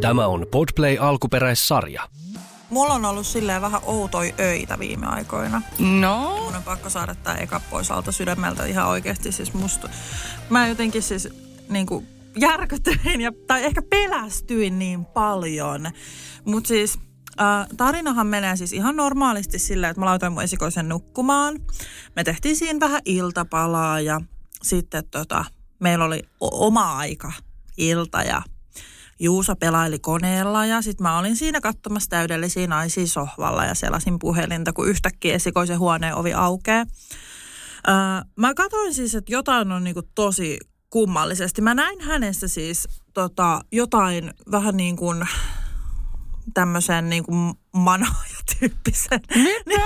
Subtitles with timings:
[0.00, 2.08] Tämä on Podplay alkuperäissarja.
[2.70, 5.62] Mulla on ollut silleen vähän outoi öitä viime aikoina.
[5.78, 9.32] No, Mun on pakko saada tää eka pois alta sydämeltä ihan oikeasti.
[9.32, 9.88] Siis musta,
[10.50, 11.28] mä jotenkin siis
[11.68, 12.04] niinku
[12.36, 15.90] järkytyin ja, tai ehkä pelästyin niin paljon.
[16.44, 16.98] Mutta siis
[17.40, 21.54] äh, tarinahan menee siis ihan normaalisti silleen, että mä laitoin mun esikoisen nukkumaan.
[22.16, 24.20] Me tehtiin siinä vähän iltapalaa ja
[24.62, 25.44] sitten tota,
[25.80, 27.32] meillä oli o- oma aika
[27.76, 28.42] ilta ja
[29.20, 34.72] Juuso pelaili koneella ja sitten mä olin siinä katsomassa täydellisiä naisia sohvalla ja selasin puhelinta,
[34.72, 36.84] kun yhtäkkiä esikoisen huoneen ovi aukeaa.
[37.88, 37.94] Öö,
[38.36, 40.58] mä katsoin siis, että jotain on niinku tosi
[40.90, 41.62] kummallisesti.
[41.62, 45.28] Mä näin hänessä siis tota, jotain vähän niin kuin
[46.54, 49.20] tämmöisen niin kuin manaajatyyppisen.
[49.34, 49.80] mitä?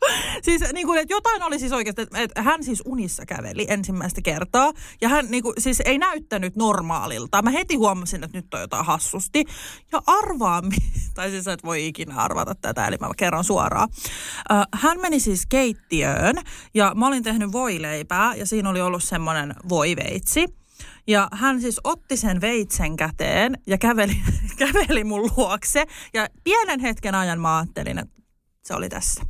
[0.42, 4.72] Siis niin kuin, että jotain oli siis oikeasti, että, hän siis unissa käveli ensimmäistä kertaa.
[5.00, 7.42] Ja hän niin kuin, siis ei näyttänyt normaalilta.
[7.42, 9.44] Mä heti huomasin, että nyt on jotain hassusti.
[9.92, 10.62] Ja arvaa,
[11.14, 13.88] tai siis et voi ikinä arvata tätä, eli mä kerron suoraan.
[14.74, 16.36] Hän meni siis keittiöön
[16.74, 20.46] ja mä olin tehnyt voileipää ja siinä oli ollut semmoinen voiveitsi.
[21.06, 24.16] Ja hän siis otti sen veitsen käteen ja käveli,
[24.58, 25.86] käveli mun luokse.
[26.14, 28.22] Ja pienen hetken ajan mä ajattelin, että
[28.64, 29.22] se oli tässä.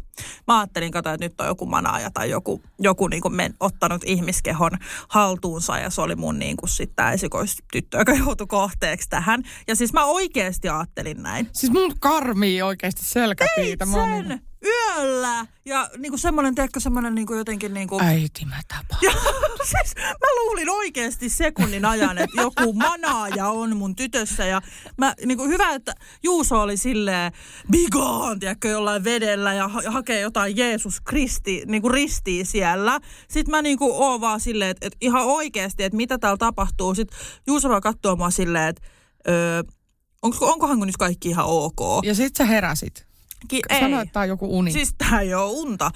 [0.46, 4.02] Mä ajattelin, kato, että nyt on joku manaaja tai joku, joku niin kuin men, ottanut
[4.04, 4.70] ihmiskehon
[5.08, 9.42] haltuunsa ja se oli mun niin kuin sit tää esikoistyttö, joka joutui kohteeksi tähän.
[9.68, 11.48] Ja siis mä oikeasti ajattelin näin.
[11.52, 13.86] Siis mun karmii oikeasti selkäpiitä.
[13.86, 18.04] Mä oon Sen yöllä ja niin kuin semmoinen, tiedätkö, semmoinen niin kuin jotenkin niin kuin...
[18.04, 19.00] Äiti, mä tapaan.
[19.02, 19.12] Ja,
[19.70, 24.46] siis mä luulin oikeasti sekunnin ajan, että joku manaaja on mun tytössä.
[24.46, 24.60] Ja
[24.98, 27.32] mä, niin kuin hyvä, että Juuso oli silleen
[27.70, 33.00] bigaan, tiedätkö, jollain vedellä ja ha- hakee jotain Jeesus Kristi, niin kuin ristiin siellä.
[33.28, 36.94] Sitten mä niin kuin oon vaan silleen, että, että ihan oikeasti, että mitä täällä tapahtuu.
[36.94, 38.82] Sitten Juuso vaan katsoo mua silleen, että
[39.28, 39.62] öö,
[40.22, 42.04] onko, onkohan nyt kaikki ihan ok.
[42.04, 43.09] Ja sit sä heräsit.
[43.48, 44.72] Ki- Sano, että tää on joku uni.
[44.72, 45.90] Siis tää ei ole unta.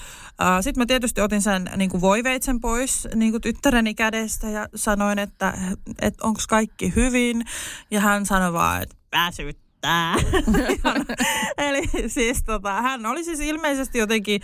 [0.61, 5.19] Sitten mä tietysti otin sen niin kuin voiveitsen pois niin kuin tyttäreni kädestä ja sanoin,
[5.19, 5.59] että,
[6.03, 7.45] että onko kaikki hyvin.
[7.91, 10.15] Ja hän sanoi vaan, että väsyttää.
[11.59, 14.41] Eli siis tota, hän oli siis ilmeisesti jotenkin,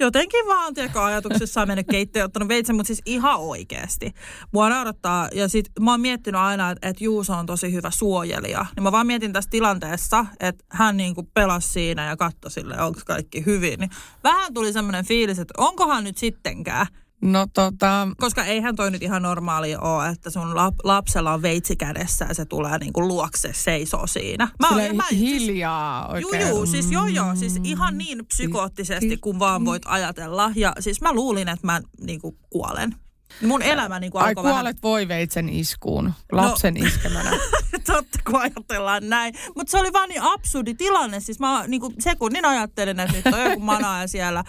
[0.00, 4.12] jotenkin vaan tiedätkö, ajatuksessaan mennyt keittiöön ja ottanut veitsen, mutta siis ihan oikeasti.
[4.52, 8.66] Mua naurattaa ja sit mä oon miettinyt aina, että, että Juuso on tosi hyvä suojelija.
[8.76, 13.00] Niin mä vaan mietin tässä tilanteessa, että hän niinku pelasi siinä ja katsoi sille, onko
[13.06, 13.80] kaikki hyvin.
[13.80, 13.90] Niin
[14.24, 16.86] vähän tuli semmoinen fiilis, että onkohan nyt sittenkään.
[17.22, 21.76] No tota, Koska eihän toi nyt ihan normaali ole, että sun lap- lapsella on veitsi
[21.76, 24.48] kädessä ja se tulee niinku luokse seisoo siinä.
[24.60, 26.48] Mä, silleen mä, siis, hiljaa Juu, oikein.
[26.48, 30.52] juu, siis joo joo, siis ihan niin psykoottisesti kuin vaan voit ajatella.
[30.56, 32.94] Ja siis mä luulin, että mä niinku kuolen.
[33.42, 34.56] Mun elämä niinku Ai alkoi vähän...
[34.56, 36.86] kuolet voiveitsen iskuun, lapsen no.
[36.86, 37.30] iskemänä.
[37.86, 39.34] Totta, kun ajatellaan näin.
[39.56, 41.20] Mutta se oli vaan niin absurdi tilanne.
[41.20, 44.44] Siis mä niinku sekunnin ajattelin, että nyt on joku manaaja siellä.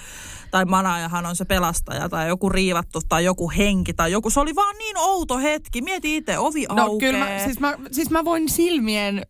[0.52, 4.30] Tai manaajahan on se pelastaja tai joku riivattu tai joku henki tai joku.
[4.30, 5.82] Se oli vaan niin outo hetki.
[5.82, 7.12] Mieti itse, ovi No aukeaa.
[7.12, 9.22] kyllä, mä, siis, mä, siis mä voin silmien,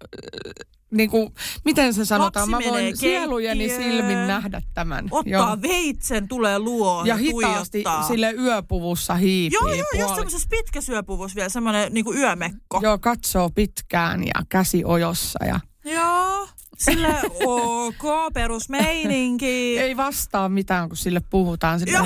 [0.92, 1.34] niin kuin,
[1.66, 5.08] miten se sanotaan, Lapsi mä voin sielujeni keittiöön, silmin nähdä tämän.
[5.12, 8.08] Ottaa veitsen, tulee luo Ja hitaasti tuijottaa.
[8.08, 9.58] sille yöpuvussa hiipii.
[9.62, 12.80] Joo, joo, just puoli- semmoisessa pitkäsyöpuvussa vielä, semmoinen niinku yömekko.
[12.84, 16.48] Joo, katsoo pitkään ja käsi ojossa ja Joo.
[16.78, 19.80] Sille ok, perusmeininki.
[19.80, 21.80] ei vastaa mitään, kun sille puhutaan.
[21.80, 22.06] Sille, Joo,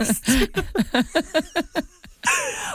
[0.00, 0.22] just.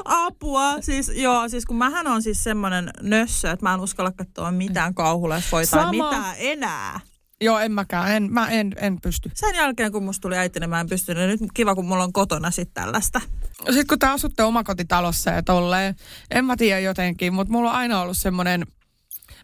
[0.05, 0.81] Apua.
[0.81, 4.93] Siis, joo, siis kun mähän on siis semmoinen nössö, että mä en uskalla katsoa mitään
[4.93, 6.99] kauhuleffoja tai mitään enää.
[7.41, 9.31] joo, en mäkään, en, mä en, en pysty.
[9.33, 11.41] Sen jälkeen, kun musta tuli äiti, niin mä en pystynyt.
[11.41, 13.21] Nyt kiva, kun mulla on kotona sitten tällaista.
[13.65, 15.95] Sitten kun te asutte omakotitalossa ja tolleen,
[16.31, 18.67] en mä tiedä jotenkin, mutta mulla on aina ollut semmoinen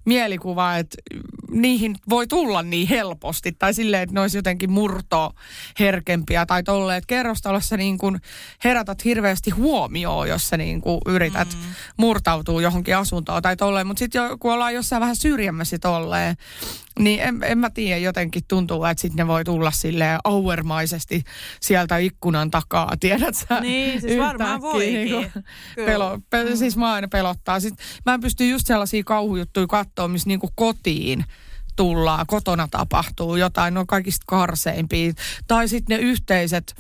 [0.06, 0.98] mielikuva, että
[1.54, 3.52] niihin voi tulla niin helposti.
[3.52, 5.34] Tai silleen, että ne olisi jotenkin murto
[5.80, 8.22] herkempiä tai tolleen, että kerrostalossa niin kuin
[8.64, 11.74] herätät hirveästi huomioon, jos sä niin kuin yrität mm.
[11.98, 13.88] murtautua johonkin asuntoon tai tolleen.
[13.88, 16.36] Mutta sitten jo, kun ollaan jossain vähän syrjemmässä tolleen,
[17.00, 21.24] niin en, en mä tiedä, jotenkin tuntuu, että sitten ne voi tulla silleen auermaisesti
[21.60, 23.60] sieltä ikkunan takaa, tiedät sä?
[23.60, 25.32] Niin, siis varmaan Yhtäkkiä voikin.
[25.76, 25.86] Kyllä.
[25.86, 27.60] Pelo, pe, siis mä aina pelottaa.
[27.60, 27.74] Sit,
[28.06, 31.26] mä en pysty just sellaisia kauhujuttuja katsoa, missä niinku kotiin
[31.76, 35.14] tullaan, kotona tapahtuu jotain, ne on kaikista karseimpia.
[35.48, 36.76] Tai sitten ne yhteiset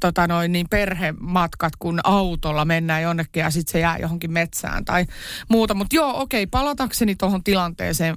[0.00, 5.06] tota noin, niin perhematkat, kun autolla mennään jonnekin ja sitten se jää johonkin metsään tai
[5.48, 5.74] muuta.
[5.74, 8.16] Mutta joo, okei, palatakseni tuohon tilanteeseen,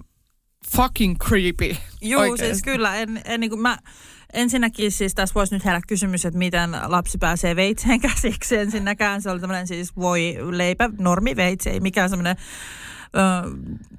[0.76, 1.78] fucking creepy.
[2.02, 2.96] Joo, siis kyllä.
[2.96, 3.78] En, en, niin kuin mä,
[4.34, 8.58] ensinnäkin siis tässä voisi nyt herää kysymys, että miten lapsi pääsee veitseen käsiksi.
[8.58, 12.36] Ensinnäkään se oli tämmöinen siis voi leipä, normi veitsi, ei mikään semmoinen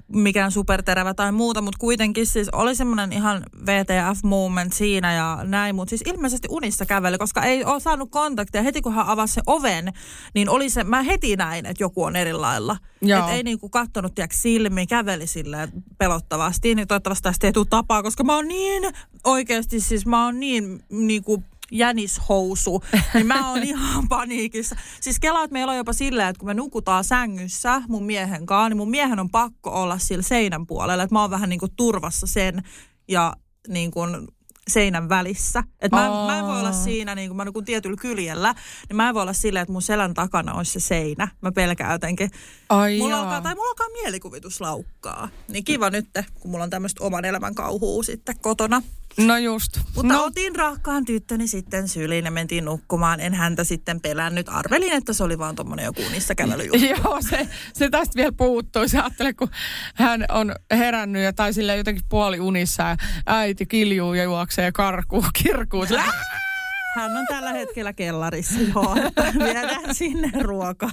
[0.08, 5.90] mikään superterävä tai muuta, mutta kuitenkin siis oli semmoinen ihan VTF-moment siinä ja näin, mutta
[5.90, 8.62] siis ilmeisesti unissa käveli, koska ei ole saanut kontaktia.
[8.62, 9.92] Heti kun hän avasi se oven,
[10.34, 12.76] niin oli se, mä heti näin, että joku on eri lailla.
[13.02, 15.68] Että ei niinku kattonut tiedätkö, silmiin, käveli silleen
[15.98, 18.82] pelottavasti, niin toivottavasti tästä ei tule tapaa, koska mä oon niin
[19.24, 22.82] oikeasti siis mä oon niin niinku jänishousu,
[23.14, 24.76] niin mä oon ihan paniikissa.
[25.00, 28.76] Siis kelaat meillä on jopa silleen, että kun me nukutaan sängyssä mun miehen kanssa, niin
[28.76, 32.26] mun miehen on pakko olla sillä seinän puolella, että mä oon vähän niin kuin turvassa
[32.26, 32.62] sen
[33.08, 33.36] ja
[33.68, 34.28] niin kuin
[34.68, 35.64] seinän välissä.
[35.80, 38.54] Et mä, mä en voi olla siinä, niin kun mä nukun tietyllä kyljellä,
[38.88, 41.28] niin mä en voi olla silleen, että mun selän takana olisi se seinä.
[41.40, 42.30] Mä pelkään jotenkin.
[42.68, 45.28] Ai mulla alkaa, tai mulla alkaa mielikuvitus laukkaa.
[45.48, 46.08] Niin kiva nyt,
[46.40, 48.82] kun mulla on tämmöistä oman elämän kauhua sitten kotona.
[49.16, 49.80] No just.
[49.96, 50.24] Mutta no.
[50.24, 53.20] otin rakkaan tyttöni sitten syliin ja mentiin nukkumaan.
[53.20, 54.48] En häntä sitten pelännyt.
[54.48, 56.86] Arvelin, että se oli vaan tuommoinen joku niissä kävelyjuttu.
[57.04, 58.88] Joo, se, se tästä vielä puuttuu.
[58.88, 59.50] Se ajattelee, kun
[59.94, 65.24] hän on herännyt ja tai sille jotenkin puoli unissa ja äiti kiljuu ja juoksee karkuu,
[65.42, 65.86] kirkuu.
[65.86, 66.04] Sillä,
[66.94, 68.96] hän on tällä hetkellä kellarissa, joo,
[69.44, 70.90] viedään sinne ruoka.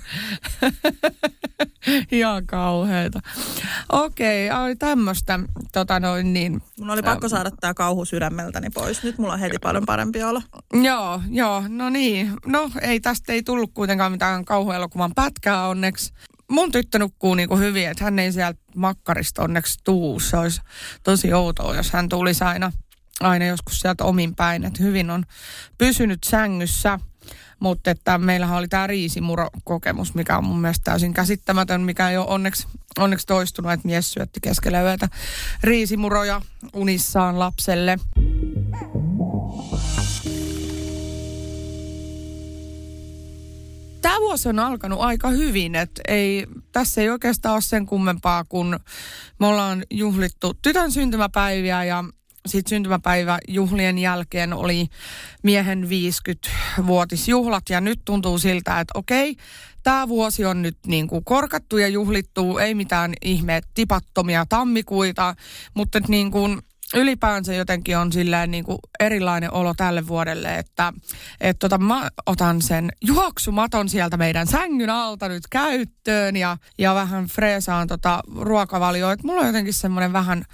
[2.11, 3.19] Ihan kauheeta.
[3.91, 5.39] Okei, okay, oli tämmöistä.
[5.71, 6.61] Tota noin niin.
[6.79, 9.03] Mun oli pakko saada tämä kauhu sydämeltäni pois.
[9.03, 10.41] Nyt mulla on heti paljon parempi olo.
[10.73, 12.33] Joo, joo, no niin.
[12.45, 16.13] No ei tästä ei tullut kuitenkaan mitään kauhuelokuvan pätkää onneksi.
[16.51, 20.19] Mun tyttö nukkuu niin kuin hyvin, että hän ei sieltä makkarista onneksi tuu.
[20.19, 20.61] Se olisi
[21.03, 22.71] tosi outoa, jos hän tulisi aina
[23.19, 25.25] aina joskus sieltä omin päin, että hyvin on
[25.77, 26.99] pysynyt sängyssä.
[27.59, 32.27] Mutta että meillähän oli tämä riisimuro-kokemus, mikä on mun mielestä täysin käsittämätön, mikä ei ole
[32.27, 32.67] onneksi,
[32.97, 35.09] onneksi toistunut, että mies syötti keskellä yötä
[35.63, 36.41] riisimuroja
[36.73, 37.97] unissaan lapselle.
[44.01, 48.79] Tämä vuosi on alkanut aika hyvin, että ei, tässä ei oikeastaan ole sen kummempaa, kun
[49.39, 52.03] me ollaan juhlittu tytön syntymäpäiviä ja
[52.49, 54.87] sitten syntymäpäivä juhlien jälkeen oli
[55.43, 59.35] miehen 50-vuotisjuhlat ja nyt tuntuu siltä, että okei,
[59.83, 65.35] tämä vuosi on nyt niin kuin korkattu ja juhlittu, ei mitään ihme tipattomia tammikuita,
[65.73, 66.61] mutta niin kuin
[66.95, 70.93] ylipäänsä jotenkin on silleen niin kuin erilainen olo tälle vuodelle, että
[71.41, 77.25] et tota, mä otan sen juoksumaton sieltä meidän sängyn alta nyt käyttöön ja, ja vähän
[77.25, 79.11] freesaan tota ruokavalioa.
[79.11, 80.45] Et mulla on jotenkin semmoinen vähän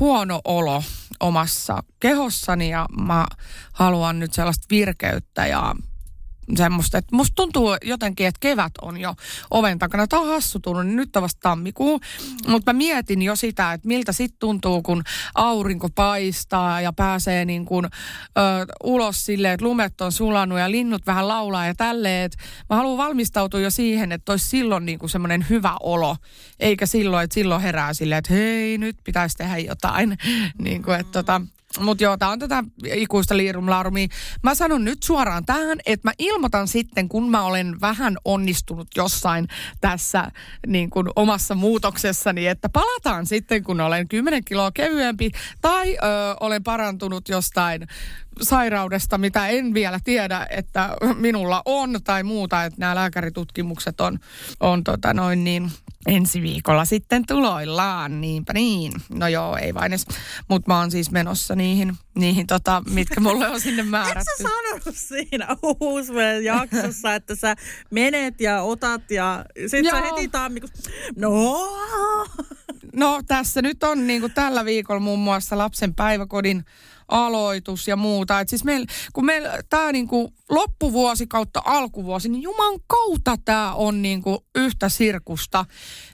[0.00, 0.82] huono olo
[1.20, 3.26] omassa kehossani ja mä
[3.72, 5.74] haluan nyt sellaista virkeyttä ja
[6.56, 9.14] semmoista, että musta tuntuu jotenkin, että kevät on jo
[9.50, 10.06] oven takana.
[10.06, 12.00] Tämä on hassutunut, niin nyt on vasta tammikuu.
[12.48, 15.02] Mutta mä mietin jo sitä, että miltä sitten tuntuu, kun
[15.34, 17.90] aurinko paistaa ja pääsee niin kuin, ö,
[18.84, 22.30] ulos silleen, että lumet on sulanut ja linnut vähän laulaa ja tälleen.
[22.70, 26.16] Mä haluan valmistautua jo siihen, että olisi silloin niin kuin semmoinen hyvä olo,
[26.60, 30.18] eikä silloin, että silloin herää silleen, että hei, nyt pitäisi tehdä jotain.
[30.58, 31.40] niin kuin, että tota,
[31.80, 34.08] mutta joo, tämä on tätä ikuista liirumlaarumia.
[34.42, 39.48] Mä sanon nyt suoraan tähän, että mä ilmoitan sitten, kun mä olen vähän onnistunut jossain
[39.80, 40.30] tässä
[40.66, 45.30] niin kuin omassa muutoksessani, että palataan sitten, kun olen 10 kiloa kevyempi
[45.60, 45.98] tai ö,
[46.40, 47.86] olen parantunut jostain
[48.42, 54.18] sairaudesta, mitä en vielä tiedä, että minulla on tai muuta, että nämä lääkäritutkimukset on,
[54.60, 55.70] on tota noin niin
[56.06, 58.92] ensi viikolla sitten tuloillaan, niinpä niin.
[59.14, 60.06] No joo, ei vain edes,
[60.48, 64.18] mutta mä oon siis menossa niihin, niihin tota, mitkä mulle on sinne määrätty.
[64.18, 65.46] Eikö sä sanonut siinä
[65.80, 67.56] uusmeen jaksossa, että sä
[67.90, 71.68] menet ja otat ja sit sä heti tammikuussa, no.
[72.92, 76.64] No tässä nyt on niin kuin tällä viikolla muun muassa lapsen päiväkodin
[77.08, 78.40] aloitus ja muuta.
[78.40, 84.02] Et siis meil, kun meillä tämä niinku loppuvuosi kautta alkuvuosi, niin juman kautta tämä on
[84.02, 85.64] niinku yhtä sirkusta.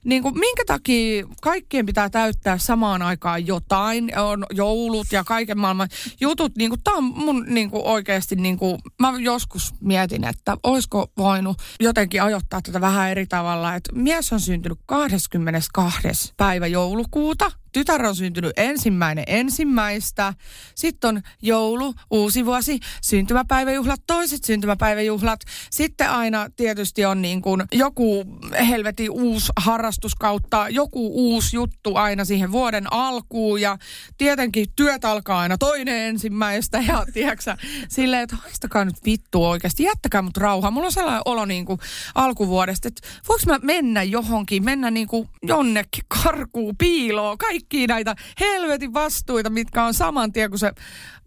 [0.05, 5.89] Niinku, minkä takia kaikkien pitää täyttää samaan aikaan jotain, on joulut ja kaiken maailman
[6.21, 6.57] jutut.
[6.57, 12.63] Niinku, tämä on mun niinku oikeasti, niinku, mä joskus mietin, että olisiko voinut jotenkin ajoittaa
[12.63, 13.75] tätä vähän eri tavalla.
[13.75, 16.33] Et mies on syntynyt 22.
[16.37, 20.35] päivä joulukuuta tytär on syntynyt ensimmäinen ensimmäistä.
[20.75, 25.41] Sitten on joulu, uusi vuosi, syntymäpäiväjuhlat, toiset syntymäpäiväjuhlat.
[25.71, 28.25] Sitten aina tietysti on niin kuin joku
[28.69, 33.61] helvetin uusi harrastus kautta, joku uusi juttu aina siihen vuoden alkuun.
[33.61, 33.79] Ja
[34.19, 36.79] tietenkin työt alkaa aina toinen ensimmäistä.
[36.89, 37.57] Ja tiedätkö
[37.89, 40.71] silleen, että haistakaa nyt vittu oikeasti, jättäkää mut rauhaa.
[40.71, 41.79] Mulla on sellainen olo niin kuin
[42.15, 48.95] alkuvuodesta, että voiko mä mennä johonkin, mennä niin kuin jonnekin karkuun, piiloon, kaikki näitä helvetin
[48.95, 50.73] vastuita, mitkä on saman tien, kun se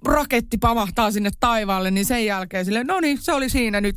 [0.05, 3.95] raketti pamahtaa sinne taivaalle, niin sen jälkeen sille, no niin, se oli siinä nyt.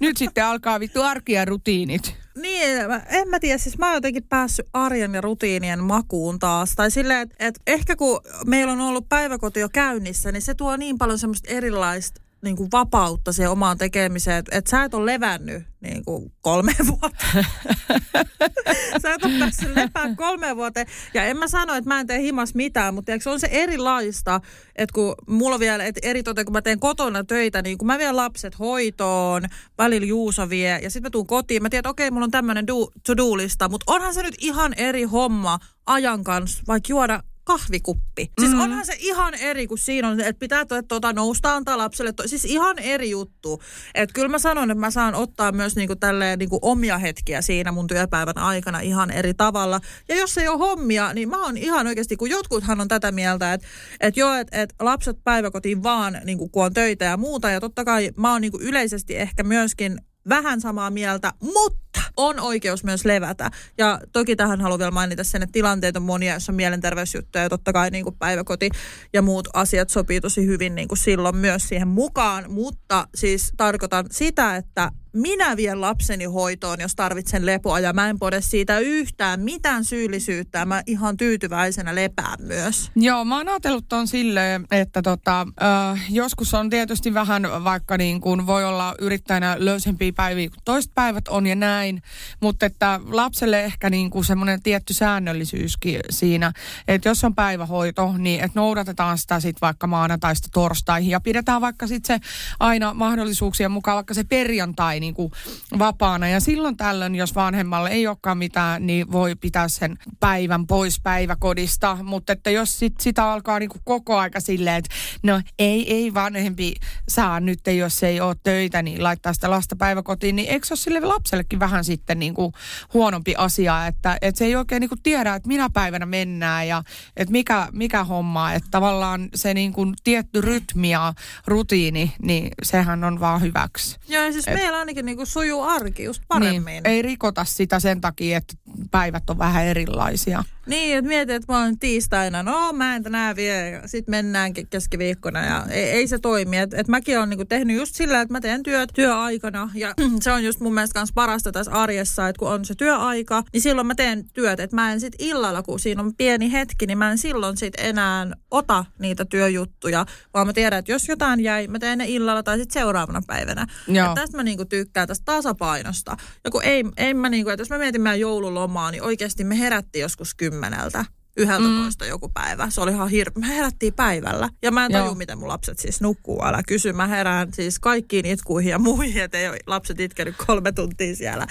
[0.00, 2.14] Nyt sitten alkaa vittu arki ja rutiinit.
[2.36, 6.72] Niin, en mä tiedä, siis mä oon jotenkin päässyt arjen ja rutiinien makuun taas.
[6.76, 10.76] Tai silleen, että et ehkä kun meillä on ollut päiväkoti jo käynnissä, niin se tuo
[10.76, 15.12] niin paljon semmoista erilaista niin kuin vapautta siihen omaan tekemiseen, että et sä et ole
[15.12, 17.26] levännyt niin kuin kolme vuotta.
[19.02, 20.86] sä et ole päässyt lepään kolme vuoteen.
[21.14, 23.48] Ja en mä sano, että mä en tee himas mitään, mutta tiedätkö, se on se
[23.50, 24.40] erilaista,
[24.76, 27.86] että kun mulla on vielä, että eri toten, kun mä teen kotona töitä, niin kun
[27.86, 29.42] mä vien lapset hoitoon,
[29.78, 32.66] välillä Juuso vie, ja sitten mä tuun kotiin, mä tiedän, että okei, mulla on tämmöinen
[33.06, 38.30] to-do-lista, mutta onhan se nyt ihan eri homma ajan kanssa, vaikka juoda kahvikuppi.
[38.40, 38.60] Siis Mhm.
[38.60, 42.12] onhan se ihan eri, kun siinä on, että pitää to, tuota, nousta antaa lapselle.
[42.12, 43.62] To, siis ihan eri juttu.
[43.94, 47.72] Että kyllä mä sanon, että mä saan ottaa myös niinku tälleen niinku omia hetkiä siinä
[47.72, 49.80] mun työpäivän aikana ihan eri tavalla.
[50.08, 53.52] Ja jos ei ole hommia, niin mä oon ihan oikeasti, kun jotkuthan on tätä mieltä,
[53.52, 53.66] että
[54.00, 57.50] et joo, että et lapset päiväkotiin vaan niinku, kun on töitä ja muuta.
[57.50, 59.98] Ja totta kai mä oon niinku yleisesti ehkä myöskin
[60.28, 63.50] vähän samaa mieltä, mutta on oikeus myös levätä.
[63.78, 67.48] Ja toki tähän haluan vielä mainita sen, että tilanteet on monia, joissa on mielenterveysjuttuja ja
[67.48, 68.70] totta kai niin kuin päiväkoti
[69.12, 72.44] ja muut asiat sopii tosi hyvin niin kuin silloin myös siihen mukaan.
[72.52, 78.18] Mutta siis tarkoitan sitä, että minä vien lapseni hoitoon, jos tarvitsen lepoa ja mä en
[78.18, 80.64] pode siitä yhtään mitään syyllisyyttä.
[80.64, 82.90] Mä ihan tyytyväisenä lepään myös.
[82.96, 88.20] Joo, mä oon ajatellut ton silleen, että tota, äh, joskus on tietysti vähän vaikka niin
[88.20, 92.02] kuin voi olla yrittäjänä löysempiä päiviä kuin toiset päivät on ja näin,
[92.42, 96.52] mutta että lapselle ehkä niin kuin semmoinen tietty säännöllisyyskin siinä,
[96.88, 101.86] että jos on päivähoito, niin että noudatetaan sitä sitten vaikka maanantaista torstaihin ja pidetään vaikka
[101.86, 102.26] sitten se
[102.60, 105.32] aina mahdollisuuksien mukaan vaikka se perjantai niin kuin
[105.78, 106.28] vapaana.
[106.28, 111.98] Ja silloin tällöin, jos vanhemmalle ei olekaan mitään, niin voi pitää sen päivän pois päiväkodista,
[112.02, 116.14] mutta että jos sit, sitä alkaa niin kuin koko aika silleen, että no ei, ei
[116.14, 116.74] vanhempi
[117.08, 120.78] saa nyt, jos ei ole töitä, niin laittaa sitä lasta päiväkotiin, niin eikö se ole
[120.78, 122.52] sille lapsellekin vähän sitten niin kuin
[122.94, 126.82] huonompi asia, että, että se ei oikein niin kuin tiedä, että minä päivänä mennään ja
[127.16, 131.12] että mikä, mikä homma, että tavallaan se niin kuin tietty rytmi ja
[131.46, 133.96] rutiini, niin sehän on vaan hyväksi.
[134.08, 136.64] Joo, siis Et, meillä ainakin niinku sujuu arki just paremmin.
[136.82, 138.54] Niin, ei rikota sitä sen takia, että
[138.90, 140.44] päivät on vähän erilaisia.
[140.70, 145.44] Niin, että mietin, että mä oon tiistaina, no mä en tänään vie, sitten mennään keskiviikkona
[145.44, 146.56] ja ei, ei se toimi.
[146.56, 150.32] Että et mäkin oon niinku tehnyt just sillä, että mä teen työt työaikana ja se
[150.32, 153.86] on just mun mielestä kans parasta tässä arjessa, että kun on se työaika, niin silloin
[153.86, 157.10] mä teen työt, että mä en sit illalla, kun siinä on pieni hetki, niin mä
[157.10, 161.78] en silloin sit enää ota niitä työjuttuja, vaan mä tiedän, että jos jotain jäi, mä
[161.78, 163.66] teen ne illalla tai sitten seuraavana päivänä.
[163.88, 163.96] Joo.
[164.06, 166.16] Ja tästä mä niinku tykkään tästä tasapainosta.
[166.44, 169.58] Ja kun ei, ei mä niinku, että jos mä mietin meidän joululomaa, niin oikeasti me
[169.58, 171.04] herättiin joskus kymmeneltä.
[171.40, 171.82] Yhdeltä mm.
[171.82, 172.70] toista joku päivä.
[172.70, 173.40] Se oli ihan hirveä.
[173.40, 174.48] Me herättiin päivällä.
[174.62, 175.14] Ja mä en taju, Joo.
[175.14, 176.44] miten mun lapset siis nukkuu.
[176.44, 176.92] Älä kysy.
[176.92, 181.46] Mä herään siis kaikkiin itkuihin ja muihin, että ei ole lapset itkenyt kolme tuntia siellä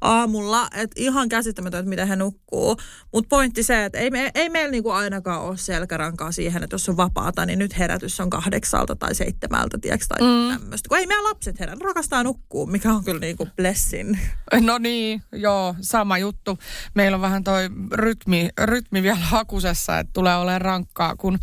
[0.00, 0.68] aamulla.
[0.74, 2.76] Että ihan käsittämätöntä, että miten he nukkuu.
[3.12, 6.88] Mutta pointti se, että ei, me, ei meillä niinku ainakaan ole selkärankaa siihen, että jos
[6.88, 10.58] on vapaata, niin nyt herätys on kahdeksalta tai seitsemältä, tiedätkö, tai mm.
[10.58, 10.88] tämmöistä.
[10.88, 14.18] Kun ei meidän lapset herää, ne rakastaa nukkuu, mikä on kyllä niinku blessin.
[14.60, 16.58] No niin, joo, sama juttu.
[16.94, 21.38] Meillä on vähän toi rytmi, rytmi vielä hakusessa, että tulee olemaan rankkaa, kun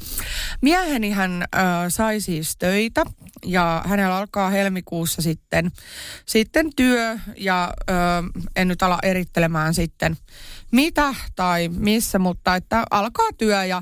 [0.61, 3.03] mieheni hän äh, sai siis töitä
[3.45, 5.71] ja hänellä alkaa helmikuussa sitten,
[6.25, 7.95] sitten työ ja äh,
[8.55, 10.17] en nyt ala erittelemään sitten
[10.71, 13.77] mitä tai missä, mutta että alkaa työ ja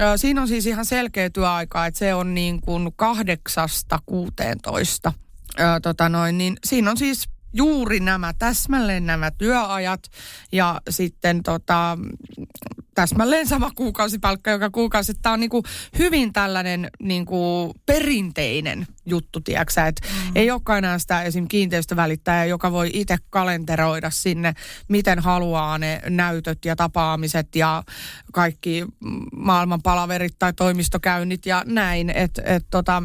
[0.00, 5.12] äh, siinä on siis ihan selkeä työaika, että se on niin kuin kahdeksasta kuuteentoista.
[5.60, 10.02] Ö, tota noin, niin siinä on siis juuri nämä, täsmälleen nämä työajat
[10.52, 11.98] ja sitten tota,
[12.98, 15.14] täsmälleen sama kuukausipalkka joka kuukausi.
[15.14, 15.62] Tämä on niinku
[15.98, 20.32] hyvin tällainen niinku perinteinen juttu, tiedätkö että mm.
[20.34, 21.48] ei olekaan enää sitä esim.
[21.48, 24.54] kiinteistövälittäjää, joka voi itse kalenteroida sinne,
[24.88, 27.84] miten haluaa ne näytöt ja tapaamiset ja
[28.32, 28.84] kaikki
[29.36, 32.10] maailman palaverit tai toimistokäynnit ja näin.
[32.10, 33.02] Että et tota,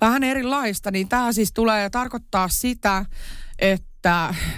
[0.00, 3.04] vähän erilaista, niin tämä siis tulee tarkoittaa sitä,
[3.58, 3.87] että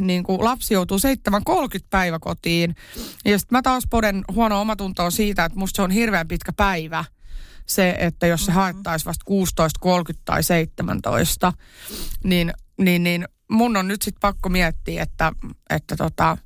[0.00, 2.74] niin kuin lapsi joutuu 7.30 päiväkotiin.
[3.24, 7.04] Ja sitten mä taas poden huono omatuntoa siitä, että musta se on hirveän pitkä päivä
[7.66, 9.24] se, että jos se haettaisiin vasta
[10.12, 11.52] 16.30 tai 17,
[12.24, 15.32] niin, niin, niin mun on nyt sitten pakko miettiä, että,
[15.70, 16.38] että tota,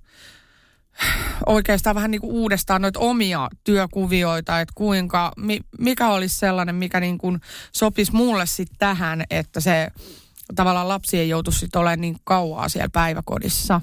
[1.47, 7.01] oikeastaan vähän niin kuin uudestaan noita omia työkuvioita, että kuinka, mi, mikä olisi sellainen, mikä
[7.01, 7.41] niin kuin
[7.73, 9.89] sopisi mulle sitten tähän, että se
[10.55, 13.81] tavallaan lapsi ei joutu sitten olemaan niin kauaa siellä päiväkodissa.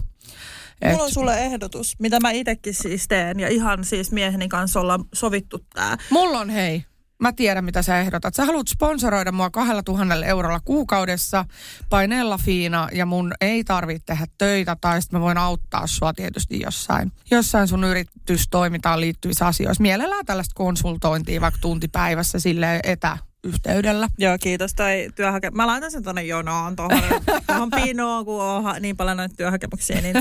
[0.81, 4.79] Et, Mulla on sulle ehdotus, mitä mä itsekin siis teen ja ihan siis mieheni kanssa
[4.79, 5.97] ollaan sovittu tää.
[6.09, 6.85] mulla on hei,
[7.21, 8.35] mä tiedän mitä sä ehdotat.
[8.35, 11.45] Sä haluat sponsoroida mua kahdella tuhannella eurolla kuukaudessa,
[11.89, 16.59] painella Fiina, ja mun ei tarvitse tehdä töitä, tai sitten mä voin auttaa sua tietysti
[16.59, 19.81] jossain, jossain sun yritystoimintaan liittyvissä asioissa.
[19.81, 24.07] Mielellään tällaista konsultointia vaikka tuntipäivässä sille etä yhteydellä.
[24.17, 24.73] Joo, kiitos.
[24.73, 25.49] Tai työhake...
[25.51, 27.01] Mä laitan sen tuonne jonoon tuohon,
[27.47, 30.15] tuohon pinoon, kun on niin paljon noita työhakemuksia, niin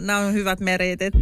[0.00, 1.14] nämä on hyvät meritit.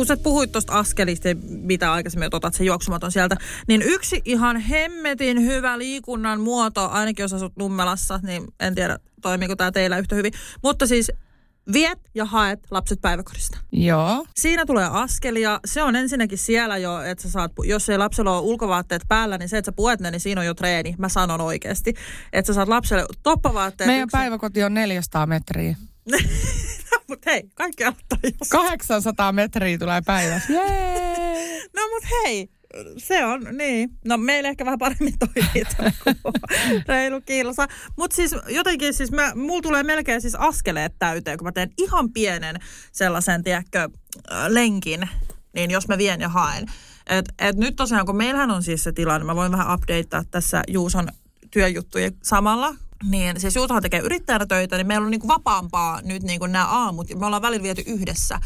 [0.00, 3.36] Kun sä puhuit tuosta askelista, mitä aikaisemmin otat sen juoksumaton sieltä,
[3.68, 9.56] niin yksi ihan hemmetin hyvä liikunnan muoto, ainakin jos asut Nummelassa, niin en tiedä toimiiko
[9.56, 11.12] tämä teillä yhtä hyvin, mutta siis
[11.72, 13.58] viet ja haet lapset päiväkodista.
[13.72, 14.26] Joo.
[14.36, 15.60] Siinä tulee askelia.
[15.64, 19.48] Se on ensinnäkin siellä jo, että sä saat, jos ei lapsella ole ulkovaatteet päällä, niin
[19.48, 20.94] se, että sä puet ne, niin siinä on jo treeni.
[20.98, 21.94] Mä sanon oikeasti.
[22.32, 23.88] Että sä saat lapselle toppavaatteet.
[23.88, 24.18] Meidän yksin.
[24.18, 25.76] päiväkoti on 400 metriä.
[27.08, 28.48] Mutta hei, kaikki aloittaa jos.
[28.48, 30.52] 800 metriä tulee päivässä.
[30.52, 31.60] Jee!
[31.76, 32.48] no mutta hei,
[32.96, 33.90] se on, niin.
[34.04, 35.64] No meillä ehkä vähän paremmin toimii
[36.88, 37.66] reilu kilsa.
[37.96, 42.12] Mutta siis jotenkin siis mä, mulla tulee melkein siis askeleet täyteen, kun mä teen ihan
[42.12, 42.56] pienen
[42.92, 43.88] sellaisen, tiedätkö,
[44.48, 45.08] lenkin,
[45.54, 46.66] niin jos mä vien ja haen.
[47.06, 50.62] Et, et nyt tosiaan, kun meillähän on siis se tilanne, mä voin vähän updatea tässä
[50.68, 51.08] Juuson
[51.50, 56.22] työjuttuja samalla, niin siis Juutahan tekee yrittäjänä töitä, niin meillä on niin kuin vapaampaa nyt
[56.22, 57.14] niin kuin nämä aamut.
[57.14, 58.40] Me ollaan välillä viety yhdessä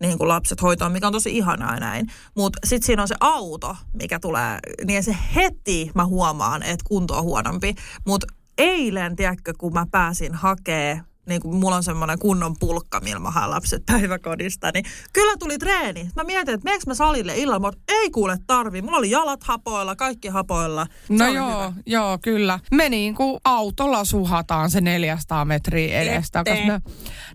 [0.00, 2.06] niin kuin lapset hoitoon, mikä on tosi ihanaa näin.
[2.34, 7.18] Mutta sitten siinä on se auto, mikä tulee, niin se heti mä huomaan, että kunto
[7.18, 7.74] on huonompi.
[8.06, 8.26] Mutta
[8.58, 13.50] eilen, tiedätkö, kun mä pääsin hakee niin kuin mulla on semmoinen kunnon pulkka, millä mä
[13.50, 16.10] lapset päiväkodista, niin kyllä tuli treeni.
[16.16, 18.82] Mä mietin, että meneekö mä salille illalla, mutta ei kuule tarvi.
[18.82, 20.86] Mulla oli jalat hapoilla, kaikki hapoilla.
[21.06, 21.72] Se no joo, hyvä.
[21.86, 22.58] joo, kyllä.
[22.70, 26.44] Me niin kuin autolla suhataan se 400 metriä edestä.
[26.66, 26.80] Me,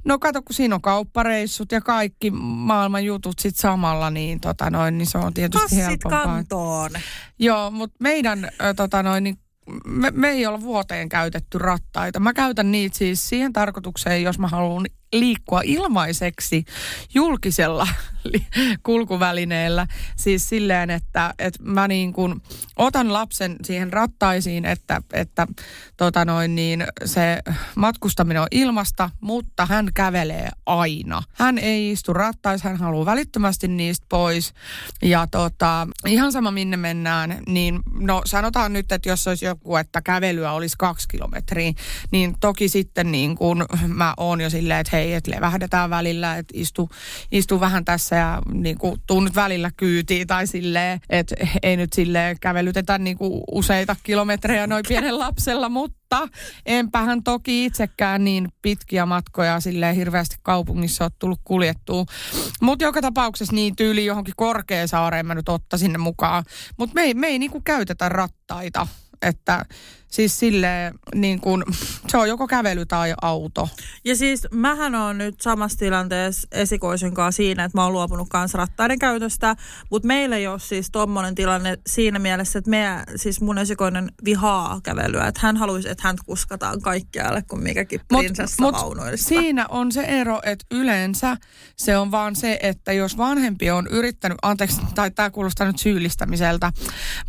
[0.05, 4.97] no kato, kun siinä on kauppareissut ja kaikki maailman jutut sit samalla, niin, tota noin,
[4.97, 6.23] niin se on tietysti Passit helpompaa.
[6.23, 6.91] kantoon.
[7.39, 9.37] Joo, mutta meidän tota noin, niin
[9.85, 12.19] me, me ei olla vuoteen käytetty rattaita.
[12.19, 16.65] Mä käytän niitä siis siihen tarkoitukseen, jos mä haluan liikkua ilmaiseksi
[17.13, 17.87] julkisella
[18.83, 19.87] kulkuvälineellä.
[20.15, 22.41] Siis silleen, että, että mä niin kuin
[22.75, 25.47] otan lapsen siihen rattaisiin, että, että
[25.97, 27.41] tota noin niin, se
[27.75, 31.23] matkustaminen on ilmasta, mutta hän kävelee aina.
[31.33, 34.53] Hän ei istu rattaissa, hän haluaa välittömästi niistä pois.
[35.01, 40.01] Ja tota, ihan sama minne mennään, niin no sanotaan nyt, että jos olisi joku, että
[40.01, 41.73] kävelyä olisi kaksi kilometriä,
[42.11, 46.53] niin toki sitten niin kuin mä oon jo silleen, että hei, että levähdetään välillä, että
[46.57, 46.89] istu,
[47.31, 51.93] istu vähän tässä ja niin kuin, tuu nyt välillä kyytiin tai silleen, että ei nyt
[51.93, 56.27] silleen kävelytetä niin kuin useita kilometrejä noin pienen lapsella, mutta
[56.65, 62.05] enpähän toki itsekään niin pitkiä matkoja silleen hirveästi kaupungissa ole tullut kuljettua.
[62.61, 66.43] Mutta joka tapauksessa niin tyyli johonkin Korkeasaareen mä nyt ottaisin ne mukaan.
[66.77, 68.87] Mutta me ei, me ei niin kuin käytetä rattaita,
[69.21, 69.65] että
[70.07, 71.63] Siis sille niin kuin,
[72.09, 73.69] se on joko kävely tai auto.
[74.05, 78.57] Ja siis mähän on nyt samassa tilanteessa esikoisen kanssa siinä, että mä oon luopunut kanssa
[78.57, 79.55] rattaiden käytöstä,
[79.89, 84.79] mutta meillä ei ole siis tommonen tilanne siinä mielessä, että me, siis mun esikoinen vihaa
[84.83, 89.91] kävelyä, että hän haluaisi, että hän kuskataan kaikkialle kuin mikäkin prinsessa mut, mut siinä on
[89.91, 91.37] se ero, että yleensä
[91.75, 96.71] se on vaan se, että jos vanhempi on yrittänyt, anteeksi, tai tämä kuulostaa nyt syyllistämiseltä,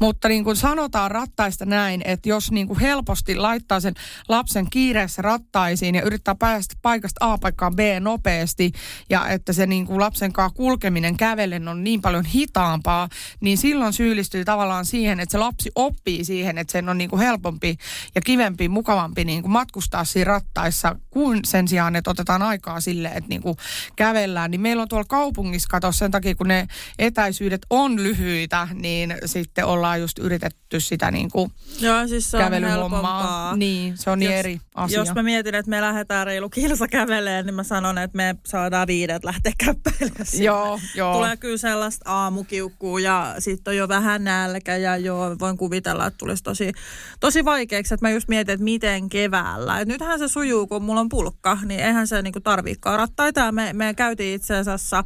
[0.00, 3.94] mutta niin kuin sanotaan rattaista näin, että jos niin kuin kuin helposti laittaa sen
[4.28, 8.72] lapsen kiireessä rattaisiin ja yrittää päästä paikasta A paikkaan B nopeasti
[9.10, 13.08] ja että se niin kuin lapsen kanssa kulkeminen kävellen on niin paljon hitaampaa,
[13.40, 17.20] niin silloin syyllistyy tavallaan siihen, että se lapsi oppii siihen, että sen on niin kuin
[17.20, 17.76] helpompi
[18.14, 23.08] ja kivempi, mukavampi niin kuin matkustaa siinä rattaissa kuin sen sijaan, että otetaan aikaa sille,
[23.08, 23.56] että niin kuin
[23.96, 24.50] kävellään.
[24.50, 26.66] Niin meillä on tuolla kaupungissa, kato sen takia, kun ne
[26.98, 32.55] etäisyydet on lyhyitä, niin sitten ollaan just yritetty sitä niin kuin Joo, siis se on
[32.60, 33.56] kävelyhommaa.
[33.56, 34.98] Niin, se on niin jos, eri asia.
[34.98, 38.86] Jos mä mietin, että me lähdetään reilu kilsa käveleen, niin mä sanon, että me saadaan
[38.86, 40.26] viidet lähteä käppäilemään.
[40.38, 41.14] Joo, joo.
[41.14, 46.18] Tulee kyllä sellaista aamukiukkuu ja sitten on jo vähän nälkä ja joo, voin kuvitella, että
[46.18, 46.72] tulisi tosi,
[47.20, 47.94] tosi vaikeaksi.
[47.94, 49.80] Että mä just mietin, että miten keväällä.
[49.80, 53.52] Et nythän se sujuu, kun mulla on pulkka, niin eihän se niinku tarviikaan rattaita.
[53.52, 55.04] Me, me käytiin itse asiassa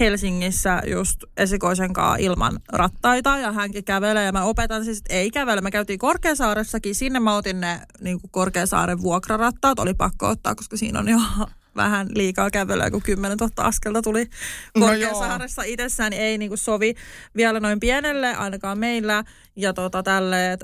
[0.00, 5.30] Helsingissä just esikoisen kanssa ilman rattaita ja hänkin kävelee ja mä opetan siis, että ei
[5.30, 5.60] kävele.
[5.60, 10.76] Me käytiin Korkeasaaressakin sinne mä otin ne niin kuin Korkeasaaren vuokrarattaat, oli pakko ottaa, koska
[10.76, 11.18] siinä on jo
[11.76, 14.26] vähän liikaa kävelyä, kun 10 000 askelta tuli
[14.78, 16.94] no Korkeasaaressa no itsessään, niin ei niin kuin sovi
[17.36, 19.24] vielä noin pienelle, ainakaan meillä.
[19.56, 20.58] Ja tota, tälle,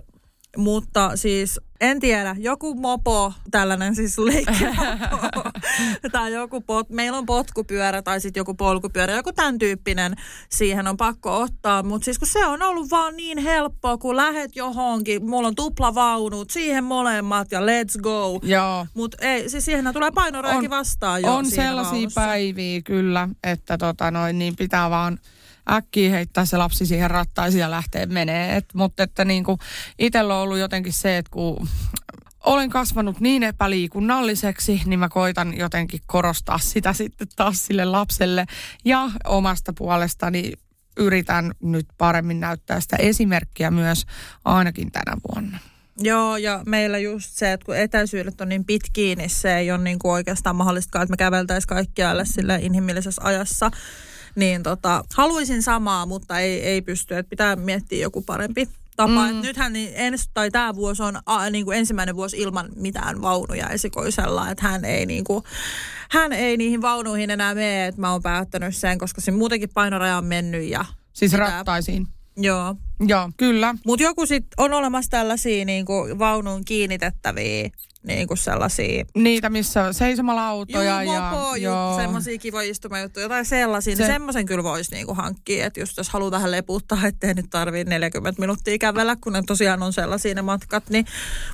[0.57, 5.51] mutta siis en tiedä, joku mopo, tällainen siis leikkimopo,
[6.13, 10.15] tai joku pot, meillä on potkupyörä tai sitten joku polkupyörä, joku tämän tyyppinen,
[10.51, 11.83] siihen on pakko ottaa.
[11.83, 16.51] Mutta siis kun se on ollut vaan niin helppoa, kun lähet johonkin, mulla on tuplavaunut,
[16.51, 18.41] siihen molemmat ja let's go.
[18.43, 18.87] Joo.
[18.95, 22.21] Mutta ei, siis siihen tulee painorajakin vastaan jo On sellaisia vaunussa.
[22.21, 25.19] päiviä kyllä, että tota noin, niin pitää vaan
[25.71, 28.57] äkkiä heittää se lapsi siihen rattaisiin ja lähteä menee.
[28.57, 29.59] Et, mutta että niin kuin
[29.99, 31.69] itsellä on ollut jotenkin se, että kun
[32.45, 38.47] olen kasvanut niin epäliikunnalliseksi, niin mä koitan jotenkin korostaa sitä sitten taas sille lapselle.
[38.85, 40.53] Ja omasta puolestani
[40.97, 44.07] yritän nyt paremmin näyttää sitä esimerkkiä myös
[44.45, 45.59] ainakin tänä vuonna.
[45.99, 49.79] Joo, ja meillä just se, että kun etäisyydet on niin pitkiä, niin se ei ole
[49.79, 53.71] niin kuin oikeastaan mahdollista, että me käveltäisiin kaikkialle sille inhimillisessä ajassa.
[54.37, 59.33] Niin tota, haluaisin samaa, mutta ei, ei pysty, että pitää miettiä joku parempi tapa.
[59.33, 59.41] Mm.
[59.41, 63.69] Nythän niin ens, tai tämä vuosi on a, niin kuin ensimmäinen vuosi ilman mitään vaunuja
[63.69, 65.45] esikoisella, että hän ei, niin kuin,
[66.11, 70.19] hän ei niihin vaunuihin enää mene, että mä oon päättänyt sen, koska se muutenkin painoraja
[70.19, 72.07] on mennyt ja Siis Pitää- rattaisiin.
[72.37, 72.75] Joo.
[73.07, 73.75] Joo, kyllä.
[73.87, 77.71] Mutta joku sit on olemassa tällaisia niinku vaunuun kiinnitettäviä
[78.03, 81.21] niinku sellaisia Niitä, missä on seisomalautoja Juu, ja...
[81.31, 81.97] mopo, joo.
[81.97, 83.97] semmoisia kivoja istumajuttuja, jotain sellaisia.
[83.97, 84.13] Se- Se...
[84.13, 88.41] Semmoisen kyllä voisi niinku hankkia, että just jos haluaa vähän leputtaa, ettei nyt tarvii 40
[88.41, 90.91] minuuttia kävellä, kun ne tosiaan on sellaisia ne matkat.
[90.91, 91.07] Niin.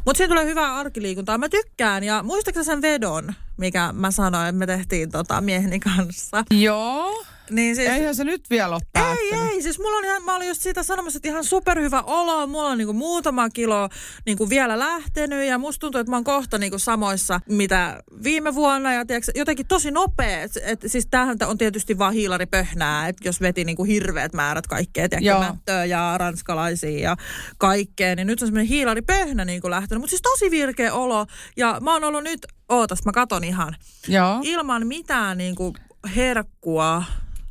[0.05, 1.39] Mutta siinä tulee hyvää arkiliikuntaa.
[1.39, 6.45] Mä tykkään ja muistatko sen vedon, mikä mä sanoin, että me tehtiin tota mieheni kanssa?
[6.51, 7.25] Joo.
[7.51, 9.53] Niin siis, Eihän se nyt vielä ole ei, päättynyt.
[9.53, 12.69] ei, siis mulla on ihan, mä olin just siitä sanomassa, että ihan superhyvä olo, mulla
[12.69, 13.89] on niinku muutama kilo
[14.27, 18.93] niinku vielä lähtenyt ja musta tuntuu, että mä oon kohta niinku samoissa, mitä viime vuonna.
[18.95, 23.41] Ja tiiäks, jotenkin tosi nopea, et, et, siis tämähän on tietysti vaan hiilaripöhnää, että jos
[23.41, 27.17] veti niinku hirveät määrät kaikkea, tiedätkö, mättöä ja ranskalaisia ja
[27.59, 31.27] kaikkea, niin nyt on semmoinen hiilaripöhnä niinku lähtenyt, mutta siis tosi virkeä olo.
[31.57, 33.77] Ja mä oon ollut nyt, ootas mä katon ihan,
[34.09, 34.41] Joo.
[34.43, 35.73] ilman mitään niinku
[36.17, 37.05] herkkua